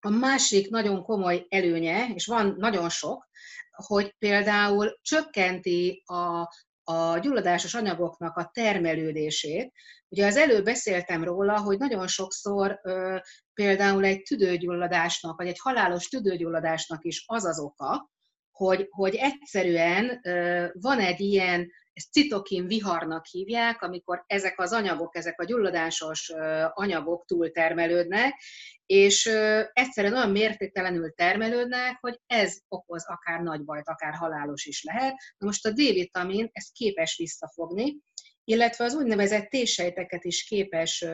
a 0.00 0.08
másik 0.08 0.70
nagyon 0.70 1.02
komoly 1.02 1.46
előnye, 1.48 2.08
és 2.14 2.26
van 2.26 2.54
nagyon 2.58 2.88
sok, 2.88 3.28
hogy 3.70 4.14
például 4.18 4.98
csökkenti 5.02 6.02
a, 6.04 6.48
a 6.84 7.18
gyulladásos 7.18 7.74
anyagoknak 7.74 8.36
a 8.36 8.50
termelődését. 8.52 9.72
Ugye 10.08 10.26
az 10.26 10.36
előbb 10.36 10.64
beszéltem 10.64 11.24
róla, 11.24 11.60
hogy 11.60 11.78
nagyon 11.78 12.06
sokszor 12.06 12.80
ö, 12.82 13.16
például 13.54 14.04
egy 14.04 14.22
tüdőgyulladásnak, 14.22 15.36
vagy 15.36 15.46
egy 15.46 15.58
halálos 15.58 16.08
tüdőgyulladásnak 16.08 17.04
is 17.04 17.24
az 17.26 17.44
az 17.44 17.58
oka, 17.58 18.10
hogy, 18.60 18.86
hogy 18.90 19.14
egyszerűen 19.14 20.20
van 20.72 20.98
egy 20.98 21.20
ilyen 21.20 21.70
ezt 21.92 22.12
citokin 22.12 22.66
viharnak 22.66 23.26
hívják, 23.26 23.82
amikor 23.82 24.24
ezek 24.26 24.60
az 24.60 24.72
anyagok, 24.72 25.16
ezek 25.16 25.40
a 25.40 25.44
gyulladásos 25.44 26.32
anyagok 26.72 27.24
túltermelődnek, 27.26 28.34
és 28.86 29.26
egyszerűen 29.72 30.14
olyan 30.14 30.30
mértéktelenül 30.30 31.12
termelődnek, 31.14 31.98
hogy 32.00 32.20
ez 32.26 32.58
okoz 32.68 33.06
akár 33.06 33.40
nagy 33.40 33.64
bajt, 33.64 33.88
akár 33.88 34.14
halálos 34.14 34.64
is 34.64 34.82
lehet. 34.82 35.14
Na 35.38 35.46
most 35.46 35.66
a 35.66 35.70
D-vitamin 35.70 36.48
ezt 36.52 36.72
képes 36.72 37.16
visszafogni, 37.16 37.96
illetve 38.44 38.84
az 38.84 38.94
úgynevezett 38.94 39.48
T-sejteket 39.48 40.24
is 40.24 40.44
képes 40.44 41.04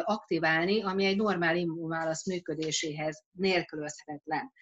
aktiválni, 0.00 0.82
ami 0.82 1.04
egy 1.04 1.16
normál 1.16 1.56
immunválasz 1.56 2.26
működéséhez 2.26 3.22
nélkülözhetetlen. 3.32 4.52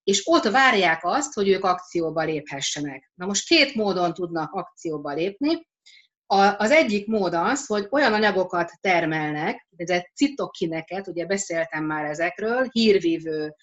és 0.05 0.23
ott 0.25 0.45
várják 0.45 1.05
azt, 1.05 1.33
hogy 1.33 1.49
ők 1.49 1.65
akcióba 1.65 2.23
léphessenek. 2.23 3.11
Na 3.15 3.27
most 3.27 3.47
két 3.47 3.75
módon 3.75 4.15
tudnak 4.15 4.53
akcióba 4.53 5.13
lépni. 5.13 5.67
Az 6.57 6.71
egyik 6.71 7.07
mód 7.07 7.35
az, 7.35 7.67
hogy 7.67 7.87
olyan 7.91 8.13
anyagokat 8.13 8.73
termelnek, 8.81 9.67
ez 9.77 10.01
citokineket, 10.15 11.07
ugye 11.07 11.27
beszéltem 11.27 11.85
már 11.85 12.05
ezekről, 12.05 12.69
hírvívő 12.71 13.55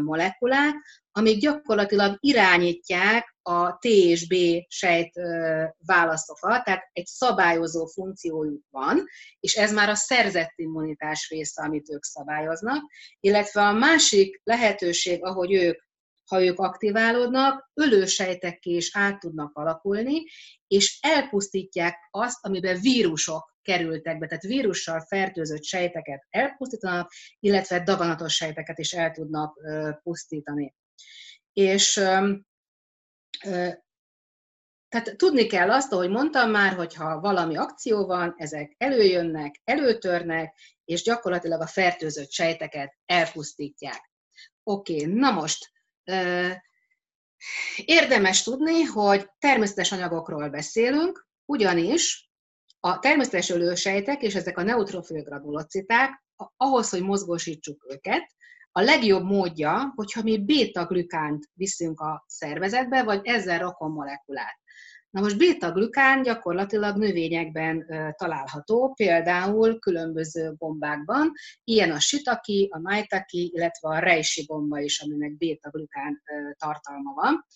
molekulák, 0.00 0.74
amik 1.12 1.38
gyakorlatilag 1.38 2.16
irányítják 2.20 3.36
a 3.42 3.72
T 3.78 3.84
és 3.84 4.26
B 4.26 4.34
sejt 4.68 5.12
válaszokat, 5.86 6.64
tehát 6.64 6.82
egy 6.92 7.06
szabályozó 7.06 7.86
funkciójuk 7.86 8.62
van, 8.70 9.04
és 9.40 9.54
ez 9.54 9.72
már 9.72 9.88
a 9.88 9.94
szerzett 9.94 10.52
immunitás 10.56 11.28
része, 11.30 11.62
amit 11.62 11.90
ők 11.90 12.04
szabályoznak, 12.04 12.82
illetve 13.20 13.62
a 13.62 13.72
másik 13.72 14.40
lehetőség, 14.44 15.24
ahogy 15.24 15.52
ők 15.52 15.87
ha 16.28 16.42
ők 16.44 16.58
aktiválódnak, 16.58 17.70
ölősejtekké 17.74 18.70
is 18.70 18.96
át 18.96 19.18
tudnak 19.18 19.56
alakulni, 19.56 20.24
és 20.66 20.98
elpusztítják 21.00 21.96
azt, 22.10 22.38
amiben 22.40 22.80
vírusok 22.80 23.56
kerültek 23.62 24.18
be, 24.18 24.26
tehát 24.26 24.42
vírussal 24.42 25.00
fertőzött 25.00 25.64
sejteket 25.64 26.26
elpusztítanak, 26.30 27.12
illetve 27.40 27.82
daganatos 27.82 28.34
sejteket 28.34 28.78
is 28.78 28.92
el 28.92 29.10
tudnak 29.10 29.58
pusztítani. 30.02 30.74
És 31.52 31.92
tehát 34.88 35.16
tudni 35.16 35.46
kell 35.46 35.70
azt, 35.70 35.92
ahogy 35.92 36.10
mondtam 36.10 36.50
már, 36.50 36.74
hogyha 36.74 37.20
valami 37.20 37.56
akció 37.56 38.06
van, 38.06 38.34
ezek 38.36 38.74
előjönnek, 38.78 39.60
előtörnek, 39.64 40.58
és 40.84 41.02
gyakorlatilag 41.02 41.60
a 41.60 41.66
fertőzött 41.66 42.30
sejteket 42.30 42.96
elpusztítják. 43.06 44.10
Oké, 44.62 44.94
okay, 44.94 45.12
na 45.14 45.30
most 45.30 45.70
érdemes 47.84 48.42
tudni, 48.42 48.82
hogy 48.82 49.30
természetes 49.38 49.92
anyagokról 49.92 50.48
beszélünk, 50.48 51.28
ugyanis 51.44 52.30
a 52.80 52.98
természetes 52.98 53.50
ölősejtek 53.50 54.22
és 54.22 54.34
ezek 54.34 54.58
a 54.58 54.62
neutrofil 54.62 55.22
granulociták, 55.22 56.24
ahhoz, 56.56 56.90
hogy 56.90 57.02
mozgósítsuk 57.02 57.86
őket, 57.88 58.36
a 58.72 58.80
legjobb 58.80 59.24
módja, 59.24 59.92
hogyha 59.94 60.22
mi 60.22 60.44
beta-glükánt 60.44 61.50
viszünk 61.54 62.00
a 62.00 62.24
szervezetbe, 62.26 63.02
vagy 63.02 63.26
ezzel 63.26 63.58
rakon 63.58 63.90
molekulát. 63.90 64.58
Na 65.10 65.20
most 65.20 65.38
beta-glükán 65.38 66.22
gyakorlatilag 66.22 66.96
növényekben 66.96 67.86
található, 68.16 68.92
például 68.96 69.78
különböző 69.78 70.54
gombákban, 70.58 71.32
ilyen 71.64 71.90
a 71.90 71.98
sitaki, 71.98 72.68
a 72.72 72.78
maitaki, 72.78 73.50
illetve 73.54 73.88
a 73.88 73.98
reishi 73.98 74.44
gomba 74.44 74.80
is, 74.80 75.00
aminek 75.00 75.36
beta-glükán 75.36 76.22
tartalma 76.58 77.12
van. 77.14 77.46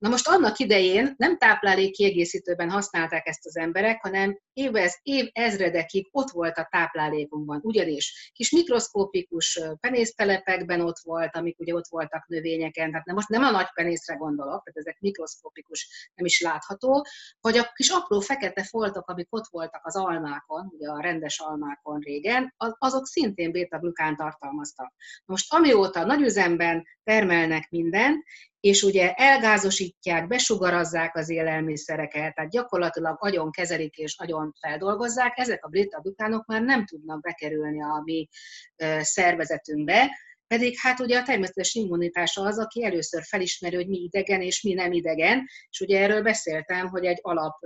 Na 0.00 0.08
most 0.08 0.28
annak 0.28 0.58
idején 0.58 1.14
nem 1.16 1.38
táplálék 1.38 1.92
kiegészítőben 1.92 2.70
használták 2.70 3.26
ezt 3.26 3.46
az 3.46 3.56
emberek, 3.56 4.02
hanem 4.02 4.38
évez, 4.52 4.98
év 5.02 5.28
ezredekig 5.32 6.08
ott 6.12 6.30
volt 6.30 6.58
a 6.58 6.68
táplálékunkban. 6.70 7.60
Ugyanis 7.62 8.32
kis 8.34 8.50
mikroszkópikus 8.50 9.60
penésztelepekben 9.80 10.80
ott 10.80 10.98
volt, 11.02 11.36
amik 11.36 11.58
ugye 11.58 11.74
ott 11.74 11.88
voltak 11.88 12.26
növényeken, 12.26 12.90
tehát 12.90 13.06
nem, 13.06 13.14
most 13.14 13.28
nem 13.28 13.42
a 13.42 13.50
nagy 13.50 13.68
penészre 13.74 14.14
gondolok, 14.14 14.62
tehát 14.64 14.78
ezek 14.78 15.00
mikroszkópikus, 15.00 16.10
nem 16.14 16.26
is 16.26 16.40
látható, 16.40 17.06
vagy 17.40 17.56
a 17.58 17.70
kis 17.74 17.88
apró 17.88 18.20
fekete 18.20 18.64
foltok, 18.64 19.08
amik 19.08 19.28
ott 19.30 19.48
voltak 19.50 19.86
az 19.86 19.96
almákon, 19.96 20.72
ugye 20.76 20.88
a 20.88 21.00
rendes 21.00 21.38
almákon 21.38 21.98
régen, 21.98 22.54
azok 22.56 23.06
szintén 23.06 23.52
beta-glukán 23.52 24.16
tartalmaztak. 24.16 24.92
Most 25.24 25.54
amióta 25.54 26.04
nagyüzemben 26.04 26.86
termelnek 27.04 27.70
mindent, 27.70 28.24
és 28.60 28.82
ugye 28.82 29.12
elgázosítják, 29.12 30.26
besugarazzák 30.26 31.16
az 31.16 31.28
élelmiszereket, 31.28 32.34
tehát 32.34 32.50
gyakorlatilag 32.50 33.16
agyon 33.20 33.50
kezelik 33.50 33.96
és 33.96 34.16
agyon 34.18 34.54
feldolgozzák, 34.60 35.38
ezek 35.38 35.64
a 35.64 35.68
beta-glukánok 35.68 36.46
már 36.46 36.62
nem 36.62 36.86
tudnak 36.86 37.20
bekerülni 37.20 37.82
a 37.82 38.02
mi 38.04 38.28
szervezetünkbe, 39.00 40.10
pedig 40.46 40.74
hát 40.78 41.00
ugye 41.00 41.18
a 41.18 41.22
természetes 41.22 41.74
immunitás 41.74 42.36
az, 42.36 42.58
aki 42.58 42.84
először 42.84 43.22
felismeri, 43.22 43.76
hogy 43.76 43.88
mi 43.88 43.98
idegen 43.98 44.40
és 44.40 44.62
mi 44.62 44.72
nem 44.72 44.92
idegen, 44.92 45.46
és 45.70 45.80
ugye 45.80 46.00
erről 46.00 46.22
beszéltem, 46.22 46.88
hogy 46.88 47.04
egy 47.04 47.18
alap 47.22 47.56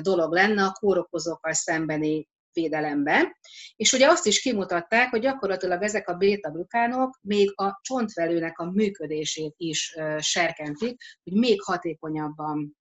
dolog 0.00 0.32
lenne 0.32 0.64
a 0.64 0.72
kórokozókkal 0.72 1.52
szembeni 1.52 2.28
védelembe. 2.60 3.38
És 3.76 3.92
ugye 3.92 4.08
azt 4.08 4.26
is 4.26 4.40
kimutatták, 4.40 5.10
hogy 5.10 5.20
gyakorlatilag 5.20 5.82
ezek 5.82 6.08
a 6.08 6.14
beta-glukánok 6.14 7.18
még 7.22 7.52
a 7.54 7.80
csontvelőnek 7.82 8.58
a 8.58 8.70
működését 8.70 9.54
is 9.56 9.96
serkentik, 10.18 11.00
hogy 11.22 11.32
még 11.32 11.62
hatékonyabban 11.62 12.76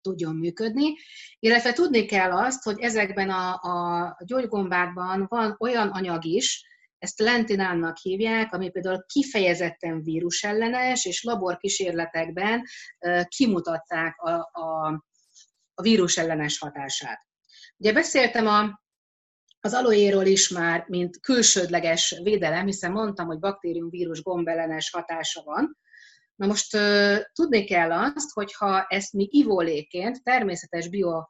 tudjon 0.00 0.36
működni, 0.36 0.94
illetve 1.38 1.72
tudni 1.72 2.04
kell 2.04 2.32
azt, 2.32 2.62
hogy 2.62 2.80
ezekben 2.80 3.30
a, 3.30 3.52
a 3.52 4.16
gyógygombákban 4.24 5.26
van 5.28 5.56
olyan 5.58 5.88
anyag 5.88 6.24
is, 6.24 6.68
ezt 6.98 7.18
lentinánnak 7.18 7.96
hívják, 7.96 8.52
ami 8.52 8.70
például 8.70 9.04
kifejezetten 9.06 10.02
vírusellenes, 10.02 11.04
és 11.04 11.22
laborkísérletekben 11.22 12.62
kimutatták 13.28 14.16
a, 14.18 14.30
a, 14.52 15.02
a 15.74 15.82
vírusellenes 15.82 16.58
hatását. 16.58 17.20
Ugye 17.76 17.92
beszéltem 17.92 18.46
a, 18.46 18.80
az 19.60 19.74
aloéról 19.74 20.24
is 20.26 20.48
már, 20.48 20.84
mint 20.88 21.20
külsődleges 21.20 22.20
védelem, 22.22 22.66
hiszen 22.66 22.92
mondtam, 22.92 23.26
hogy 23.26 23.38
baktérium, 23.38 23.90
vírus, 23.90 24.22
gombellenes 24.22 24.90
hatása 24.90 25.42
van. 25.44 25.78
Na 26.34 26.46
most 26.46 26.76
tudni 27.32 27.64
kell 27.64 27.92
azt, 27.92 28.32
hogyha 28.32 28.86
ezt 28.88 29.12
mi 29.12 29.28
ivóléként, 29.30 30.22
természetes 30.22 30.88
bio 30.88 31.24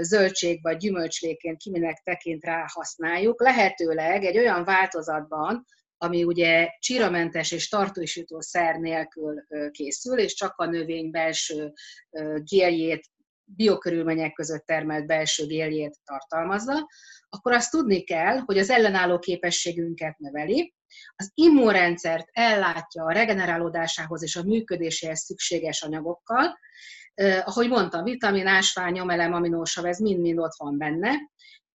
zöldség 0.00 0.62
vagy 0.62 0.76
gyümölcsléként 0.76 1.58
kiminek 1.58 2.02
tekint 2.04 2.44
rá 2.44 2.64
használjuk, 2.68 3.42
lehetőleg 3.42 4.24
egy 4.24 4.38
olyan 4.38 4.64
változatban, 4.64 5.64
ami 5.96 6.24
ugye 6.24 6.68
csiramentes 6.78 7.52
és 7.52 7.68
tartósító 7.68 8.40
szer 8.40 8.76
nélkül 8.76 9.34
készül, 9.70 10.18
és 10.18 10.34
csak 10.34 10.54
a 10.56 10.66
növény 10.66 11.10
belső 11.10 11.72
géljét, 12.36 13.06
biokörülmények 13.44 14.32
között 14.32 14.66
termelt 14.66 15.06
belső 15.06 15.46
géljét 15.46 15.98
tartalmazza, 16.04 16.88
akkor 17.30 17.52
azt 17.52 17.70
tudni 17.70 18.02
kell, 18.02 18.38
hogy 18.38 18.58
az 18.58 18.70
ellenálló 18.70 19.18
képességünket 19.18 20.18
növeli, 20.18 20.74
az 21.16 21.30
immunrendszert 21.34 22.28
ellátja 22.32 23.04
a 23.04 23.12
regenerálódásához 23.12 24.22
és 24.22 24.36
a 24.36 24.42
működéséhez 24.42 25.20
szükséges 25.20 25.82
anyagokkal, 25.82 26.58
ahogy 27.44 27.68
mondtam, 27.68 28.04
vitamin, 28.04 28.46
ásvány, 28.46 28.92
nyomelem, 28.92 29.32
aminósav, 29.32 29.84
ez 29.84 29.98
mind-mind 29.98 30.38
ott 30.38 30.54
van 30.56 30.78
benne. 30.78 31.12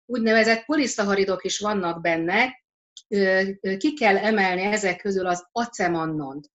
Úgynevezett 0.05 0.65
poliszaharidok 0.65 1.43
is 1.43 1.59
vannak 1.59 2.01
benne, 2.01 2.63
ki 3.77 3.93
kell 3.99 4.17
emelni 4.17 4.61
ezek 4.61 5.01
közül 5.01 5.27
az 5.27 5.47
acemannont, 5.51 6.49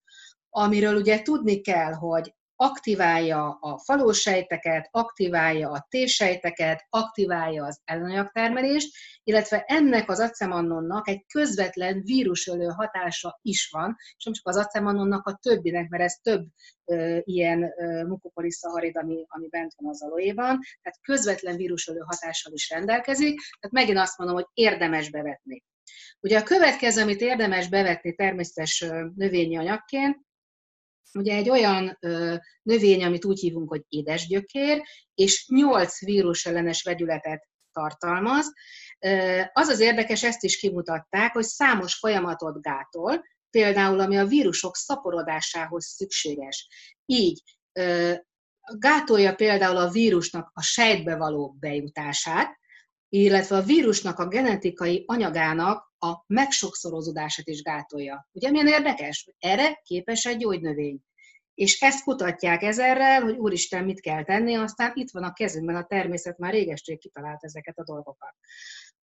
amiről 0.49 0.95
ugye 0.95 1.21
tudni 1.21 1.61
kell, 1.61 1.93
hogy 1.93 2.35
aktiválja 2.61 3.57
a 3.61 3.77
falósejteket, 3.77 4.87
aktiválja 4.91 5.69
a 5.69 5.87
T-sejteket, 5.89 6.85
aktiválja 6.89 7.65
az 7.65 7.81
ellenanyagtermelést, 7.83 8.95
illetve 9.23 9.63
ennek 9.67 10.09
az 10.09 10.19
acemannonnak 10.19 11.07
egy 11.07 11.25
közvetlen 11.33 12.01
vírusölő 12.03 12.65
hatása 12.65 13.39
is 13.41 13.69
van, 13.71 13.95
és 14.17 14.23
nem 14.23 14.33
csak 14.33 14.47
az 14.47 14.57
acemannonnak, 14.57 15.27
a 15.27 15.39
többinek, 15.41 15.89
mert 15.89 16.03
ez 16.03 16.13
több 16.13 16.47
ö, 16.85 17.17
ilyen 17.23 17.73
mukopoliszaharid, 18.07 18.97
ami, 18.97 19.25
ami 19.27 19.47
bent 19.47 19.73
van 19.77 19.89
az 19.89 20.03
aloéban, 20.03 20.59
tehát 20.81 20.99
közvetlen 21.01 21.55
vírusölő 21.55 21.99
hatással 21.99 22.53
is 22.53 22.69
rendelkezik, 22.69 23.39
tehát 23.59 23.75
megint 23.75 23.97
azt 23.97 24.17
mondom, 24.17 24.35
hogy 24.35 24.47
érdemes 24.53 25.09
bevetni. 25.09 25.63
Ugye 26.19 26.39
a 26.39 26.43
következő, 26.43 27.01
amit 27.01 27.21
érdemes 27.21 27.69
bevetni 27.69 28.15
természetes 28.15 28.85
növényi 29.15 29.57
anyagként, 29.57 30.17
ugye 31.13 31.35
egy 31.35 31.49
olyan 31.49 31.97
ö, 31.99 32.35
növény, 32.61 33.03
amit 33.03 33.25
úgy 33.25 33.39
hívunk, 33.39 33.69
hogy 33.69 33.81
édesgyökér, 33.87 34.81
és 35.13 35.47
8 35.47 35.99
vírusellenes 35.99 36.83
vegyületet 36.83 37.49
tartalmaz. 37.71 38.53
Az 39.53 39.67
az 39.67 39.79
érdekes, 39.79 40.23
ezt 40.23 40.43
is 40.43 40.57
kimutatták, 40.57 41.33
hogy 41.33 41.43
számos 41.43 41.95
folyamatot 41.95 42.61
gátol, 42.61 43.23
például 43.49 43.99
ami 43.99 44.17
a 44.17 44.25
vírusok 44.25 44.75
szaporodásához 44.75 45.85
szükséges. 45.85 46.67
Így 47.05 47.41
gátolja 48.77 49.35
például 49.35 49.77
a 49.77 49.89
vírusnak 49.89 50.51
a 50.53 50.61
sejtbe 50.61 51.15
való 51.15 51.55
bejutását, 51.59 52.59
illetve 53.13 53.55
a 53.55 53.61
vírusnak 53.61 54.19
a 54.19 54.27
genetikai 54.27 55.03
anyagának 55.07 55.93
a 55.99 56.23
megsokszorozódását 56.27 57.47
is 57.47 57.61
gátolja. 57.61 58.29
Ugye 58.31 58.49
milyen 58.49 58.67
érdekes? 58.67 59.29
Erre 59.39 59.81
képes 59.83 60.25
egy 60.25 60.37
gyógynövény. 60.37 60.99
És 61.53 61.81
ezt 61.81 62.03
kutatják 62.03 62.61
ezerrel, 62.61 63.21
hogy 63.21 63.37
úristen, 63.37 63.83
mit 63.83 64.01
kell 64.01 64.23
tenni, 64.23 64.55
aztán 64.55 64.91
itt 64.93 65.11
van 65.11 65.23
a 65.23 65.33
kezünkben, 65.33 65.75
a 65.75 65.85
természet 65.85 66.37
már 66.37 66.53
régeség 66.53 66.99
kitalált 66.99 67.43
ezeket 67.43 67.77
a 67.77 67.83
dolgokat. 67.83 68.35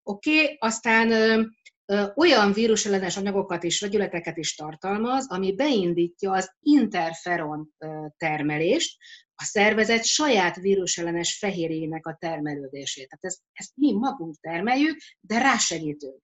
Oké, 0.02 0.42
okay, 0.42 0.56
aztán 0.58 1.10
ö, 1.10 1.42
ö, 1.86 2.06
olyan 2.16 2.52
vírusellenes 2.52 3.16
anyagokat 3.16 3.64
és 3.64 3.80
vegyületeket 3.80 4.36
is 4.36 4.54
tartalmaz, 4.54 5.30
ami 5.30 5.54
beindítja 5.54 6.32
az 6.32 6.56
interferon 6.60 7.74
ö, 7.78 8.06
termelést, 8.16 8.96
a 9.40 9.44
szervezet 9.44 10.04
saját 10.04 10.56
vírusellenes 10.56 11.38
fehérjének 11.38 12.06
a 12.06 12.16
termelődését. 12.20 13.08
Tehát 13.08 13.24
ezt, 13.24 13.40
ezt 13.52 13.72
mi 13.74 13.92
magunk 13.92 14.36
termeljük, 14.40 14.98
de 15.20 15.38
rásegítünk. 15.38 16.22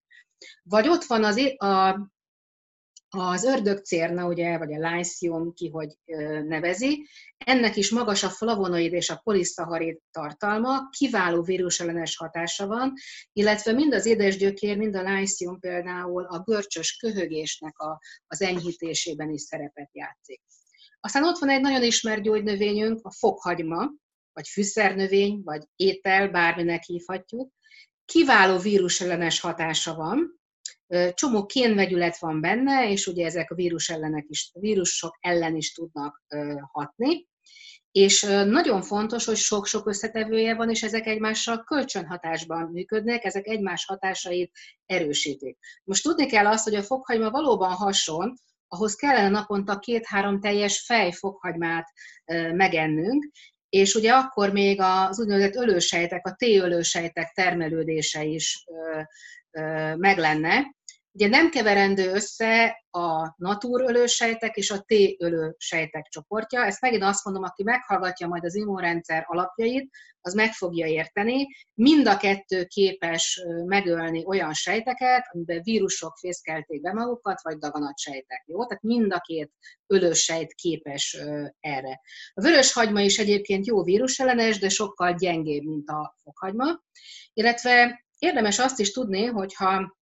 Vagy 0.62 0.88
ott 0.88 1.04
van 1.04 1.24
az, 1.24 1.36
a, 1.56 2.00
az 3.08 3.44
ördögcérna, 3.44 4.26
ugye, 4.26 4.58
vagy 4.58 4.72
a 4.72 4.96
lycium, 4.96 5.52
ki 5.52 5.68
hogy 5.68 5.98
nevezi, 6.46 7.08
ennek 7.36 7.76
is 7.76 7.90
magas 7.90 8.22
a 8.22 8.28
flavonoid 8.28 8.92
és 8.92 9.10
a 9.10 9.20
poliszaharid 9.24 9.98
tartalma, 10.10 10.88
kiváló 10.88 11.42
vírusellenes 11.42 12.16
hatása 12.16 12.66
van, 12.66 12.92
illetve 13.32 13.72
mind 13.72 13.94
az 13.94 14.06
édesgyökér, 14.06 14.76
mind 14.76 14.96
a 14.96 15.20
lycium 15.20 15.60
például 15.60 16.24
a 16.24 16.38
görcsös 16.38 16.96
köhögésnek 16.96 17.78
a, 17.78 18.00
az 18.26 18.42
enyhítésében 18.42 19.30
is 19.30 19.40
szerepet 19.40 19.90
játszik. 19.92 20.40
Aztán 21.04 21.24
ott 21.24 21.38
van 21.38 21.48
egy 21.48 21.60
nagyon 21.60 21.82
ismert 21.82 22.22
gyógynövényünk, 22.22 23.00
a 23.02 23.10
fokhagyma, 23.10 23.90
vagy 24.32 24.48
fűszernövény, 24.48 25.40
vagy 25.44 25.62
étel, 25.76 26.28
bárminek 26.28 26.82
hívhatjuk. 26.82 27.52
Kiváló 28.04 28.58
vírusellenes 28.58 29.40
hatása 29.40 29.94
van, 29.94 30.40
csomó 31.14 31.46
kénvegyület 31.46 32.18
van 32.18 32.40
benne, 32.40 32.90
és 32.90 33.06
ugye 33.06 33.26
ezek 33.26 33.50
a 33.50 33.54
vírus 33.54 33.88
ellenek 33.88 34.24
is, 34.28 34.50
vírusok 34.52 35.18
ellen 35.20 35.56
is 35.56 35.72
tudnak 35.72 36.22
hatni. 36.72 37.28
És 37.90 38.22
nagyon 38.46 38.82
fontos, 38.82 39.24
hogy 39.24 39.36
sok-sok 39.36 39.86
összetevője 39.86 40.54
van, 40.54 40.70
és 40.70 40.82
ezek 40.82 41.06
egymással 41.06 41.64
kölcsönhatásban 41.64 42.70
működnek, 42.72 43.24
ezek 43.24 43.46
egymás 43.46 43.84
hatásait 43.84 44.52
erősítik. 44.86 45.58
Most 45.84 46.02
tudni 46.02 46.26
kell 46.26 46.46
azt, 46.46 46.64
hogy 46.64 46.74
a 46.74 46.82
fokhagyma 46.82 47.30
valóban 47.30 47.70
hason, 47.70 48.34
ahhoz 48.74 48.94
kellene 48.94 49.28
naponta 49.28 49.78
két-három 49.78 50.40
teljes 50.40 50.84
fej 50.84 51.10
fokhagymát 51.12 51.86
megennünk, 52.52 53.30
és 53.68 53.94
ugye 53.94 54.12
akkor 54.12 54.52
még 54.52 54.80
az 54.80 55.20
úgynevezett 55.20 55.54
ölősejtek, 55.54 56.26
a 56.26 56.34
T-ölősejtek 56.34 57.32
termelődése 57.32 58.24
is 58.24 58.64
meg 59.96 60.18
lenne. 60.18 60.74
Ugye 61.16 61.28
nem 61.28 61.50
keverendő 61.50 62.10
össze 62.10 62.84
a 62.90 63.34
natúrölősejtek 63.36 64.56
és 64.56 64.70
a 64.70 64.78
T-ölősejtek 64.78 66.06
csoportja. 66.08 66.64
Ezt 66.64 66.80
megint 66.80 67.02
azt 67.02 67.24
mondom, 67.24 67.42
aki 67.42 67.62
meghallgatja 67.62 68.26
majd 68.26 68.44
az 68.44 68.54
immunrendszer 68.54 69.24
alapjait, 69.26 69.90
az 70.20 70.34
meg 70.34 70.52
fogja 70.52 70.86
érteni. 70.86 71.46
Mind 71.74 72.06
a 72.06 72.16
kettő 72.16 72.64
képes 72.64 73.42
megölni 73.64 74.24
olyan 74.26 74.52
sejteket, 74.52 75.28
amiben 75.32 75.60
vírusok 75.62 76.16
fészkelték 76.16 76.80
be 76.80 76.92
magukat, 76.92 77.42
vagy 77.42 77.58
daganatsejtek. 77.58 78.42
Jó? 78.46 78.66
Tehát 78.66 78.82
mind 78.82 79.12
a 79.12 79.20
két 79.20 79.52
ölősejt 79.86 80.54
képes 80.54 81.18
erre. 81.60 82.00
A 82.34 82.40
vörös 82.40 82.72
hagyma 82.72 83.00
is 83.00 83.18
egyébként 83.18 83.66
jó 83.66 83.82
vírusellenes, 83.82 84.58
de 84.58 84.68
sokkal 84.68 85.14
gyengébb, 85.14 85.62
mint 85.62 85.88
a 85.88 86.16
fokhagyma. 86.22 86.80
Illetve 87.32 88.04
érdemes 88.18 88.58
azt 88.58 88.80
is 88.80 88.92
tudni, 88.92 89.24
hogyha 89.24 89.96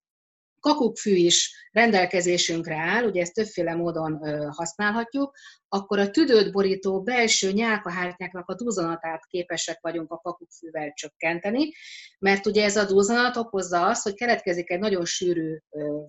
kakukkfű 0.60 1.16
is 1.16 1.68
rendelkezésünkre 1.72 2.78
áll, 2.78 3.04
ugye 3.04 3.22
ezt 3.22 3.34
többféle 3.34 3.76
módon 3.76 4.20
használhatjuk, 4.52 5.36
akkor 5.70 6.00
a 6.00 6.10
tüdőt 6.10 6.52
borító 6.52 7.02
belső 7.02 7.52
nyálkahártyáknak 7.52 8.50
a 8.50 8.56
dúzanatát 8.56 9.26
képesek 9.26 9.78
vagyunk 9.82 10.12
a 10.12 10.18
kakukkfűvel 10.18 10.94
csökkenteni, 10.94 11.72
mert 12.20 12.46
ugye 12.46 12.64
ez 12.64 12.78
a 12.78 12.86
dúzanat 12.86 13.38
okozza 13.38 13.86
azt, 13.86 14.04
hogy 14.04 14.14
keletkezik 14.14 14.70
egy 14.70 14.80
nagyon 14.80 15.06
sűrű 15.06 15.58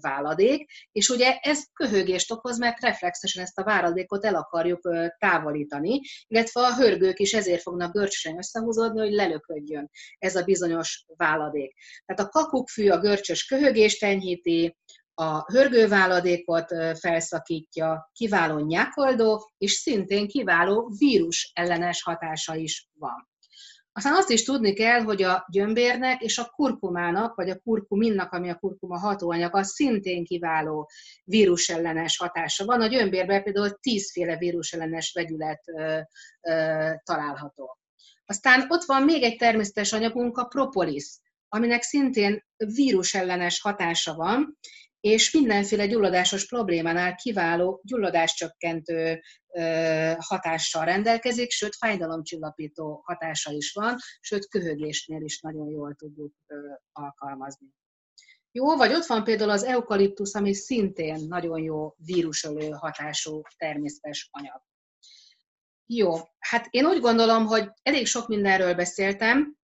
váladék, 0.01 0.71
és 0.93 1.09
ugye 1.09 1.37
ez 1.41 1.65
köhögést 1.73 2.33
okoz, 2.33 2.59
mert 2.59 2.81
reflexesen 2.81 3.43
ezt 3.43 3.59
a 3.59 3.65
váladékot 3.65 4.25
el 4.25 4.35
akarjuk 4.35 4.89
távolítani, 5.19 6.01
illetve 6.27 6.61
a 6.61 6.75
hörgők 6.75 7.19
is 7.19 7.33
ezért 7.33 7.63
fognak 7.63 7.93
görcsösen 7.93 8.37
összehúzódni, 8.37 9.01
hogy 9.01 9.13
lelöködjön 9.13 9.91
ez 10.19 10.37
a 10.37 10.43
bizonyos 10.43 11.05
váladék. 11.17 11.75
Tehát 12.07 12.23
a 12.23 12.29
kakukkfű 12.29 12.89
a 12.89 12.99
görcsös 12.99 13.45
köhögést 13.45 14.03
enyhíti, 14.03 14.77
a 15.21 15.45
hörgőváladékot 15.53 16.75
felszakítja, 16.99 18.11
kiváló 18.13 18.59
nyakoldó, 18.59 19.51
és 19.59 19.73
szintén 19.73 20.29
kiváló 20.29 20.93
vírus 20.99 21.51
ellenes 21.55 22.03
hatása 22.03 22.55
is 22.55 22.89
van. 22.99 23.29
Aztán 23.93 24.15
azt 24.15 24.31
is 24.31 24.45
tudni 24.45 24.73
kell, 24.73 25.01
hogy 25.01 25.23
a 25.23 25.47
gyömbérnek 25.51 26.21
és 26.21 26.39
a 26.39 26.53
kurkumának, 26.55 27.35
vagy 27.35 27.51
a 27.51 27.59
kurkuminnak, 27.59 28.33
ami 28.33 28.51
a 28.51 28.55
kurkuma 28.55 28.99
hatóanyag, 28.99 29.57
az 29.57 29.69
szintén 29.69 30.25
kiváló 30.25 30.91
vírusellenes 31.25 32.17
hatása 32.17 32.65
van. 32.65 32.81
A 32.81 32.87
gyömbérben 32.87 33.43
például 33.43 33.71
tízféle 33.71 34.37
vírusellenes 34.37 35.13
vegyület 35.13 35.63
ö, 35.67 35.99
ö, 36.41 36.91
található. 37.05 37.79
Aztán 38.27 38.67
ott 38.69 38.85
van 38.85 39.03
még 39.03 39.23
egy 39.23 39.37
természetes 39.37 39.93
anyagunk, 39.93 40.39
a 40.39 40.45
propolis, 40.45 41.19
aminek 41.49 41.83
szintén 41.83 42.45
vírusellenes 42.57 43.61
hatása 43.61 44.15
van, 44.15 44.59
és 45.01 45.33
mindenféle 45.33 45.87
gyulladásos 45.87 46.47
problémánál 46.47 47.15
kiváló 47.15 47.81
gyulladáscsökkentő 47.85 49.23
hatással 50.19 50.85
rendelkezik, 50.85 51.51
sőt 51.51 51.77
fájdalomcsillapító 51.77 53.03
hatása 53.05 53.53
is 53.53 53.73
van, 53.73 53.97
sőt 54.21 54.49
köhögésnél 54.49 55.23
is 55.23 55.41
nagyon 55.41 55.69
jól 55.69 55.95
tudjuk 55.95 56.35
alkalmazni. 56.93 57.67
Jó, 58.53 58.77
vagy 58.77 58.93
ott 58.93 59.07
van 59.07 59.25
például 59.25 59.51
az 59.51 59.65
eukaliptusz, 59.65 60.35
ami 60.35 60.55
szintén 60.55 61.25
nagyon 61.29 61.63
jó 61.63 61.95
vírusölő 61.97 62.69
hatású 62.69 63.43
természetes 63.57 64.29
anyag. 64.31 64.63
Jó, 65.87 66.15
hát 66.39 66.67
én 66.71 66.87
úgy 66.87 67.01
gondolom, 67.01 67.47
hogy 67.47 67.69
elég 67.83 68.07
sok 68.07 68.29
mindenről 68.29 68.75
beszéltem, 68.75 69.57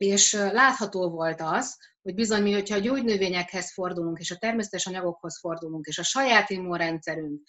és 0.00 0.32
látható 0.32 1.10
volt 1.10 1.40
az, 1.40 1.78
hogy 2.02 2.14
bizony 2.14 2.42
mi, 2.42 2.52
hogyha 2.52 2.74
a 2.76 2.80
gyógynövényekhez 2.80 3.72
fordulunk, 3.72 4.18
és 4.18 4.30
a 4.30 4.36
természetes 4.36 4.86
anyagokhoz 4.86 5.38
fordulunk, 5.38 5.86
és 5.86 5.98
a 5.98 6.02
saját 6.02 6.50
immunrendszerünk 6.50 7.42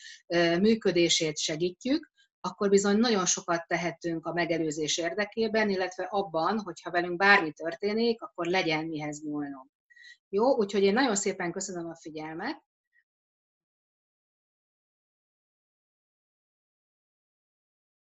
működését 0.60 1.38
segítjük, 1.38 2.12
akkor 2.42 2.70
bizony 2.70 2.98
nagyon 2.98 3.26
sokat 3.26 3.68
tehetünk 3.68 4.26
a 4.26 4.34
megelőzés 4.34 4.98
érdekében, 4.98 5.70
illetve 5.70 6.04
abban, 6.04 6.60
hogyha 6.60 6.92
velünk 6.92 7.18
bármi 7.18 7.52
történik, 7.52 8.22
akkor 8.22 8.46
legyen 8.46 8.86
mihez 8.86 9.22
nyúlnom. 9.24 9.70
Jó, 10.30 10.58
úgyhogy 10.58 10.84
én 10.84 10.94
nagyon 10.94 11.16
szépen 11.16 11.52
köszönöm 11.52 11.90
a 11.90 11.96
figyelmet, 11.96 12.64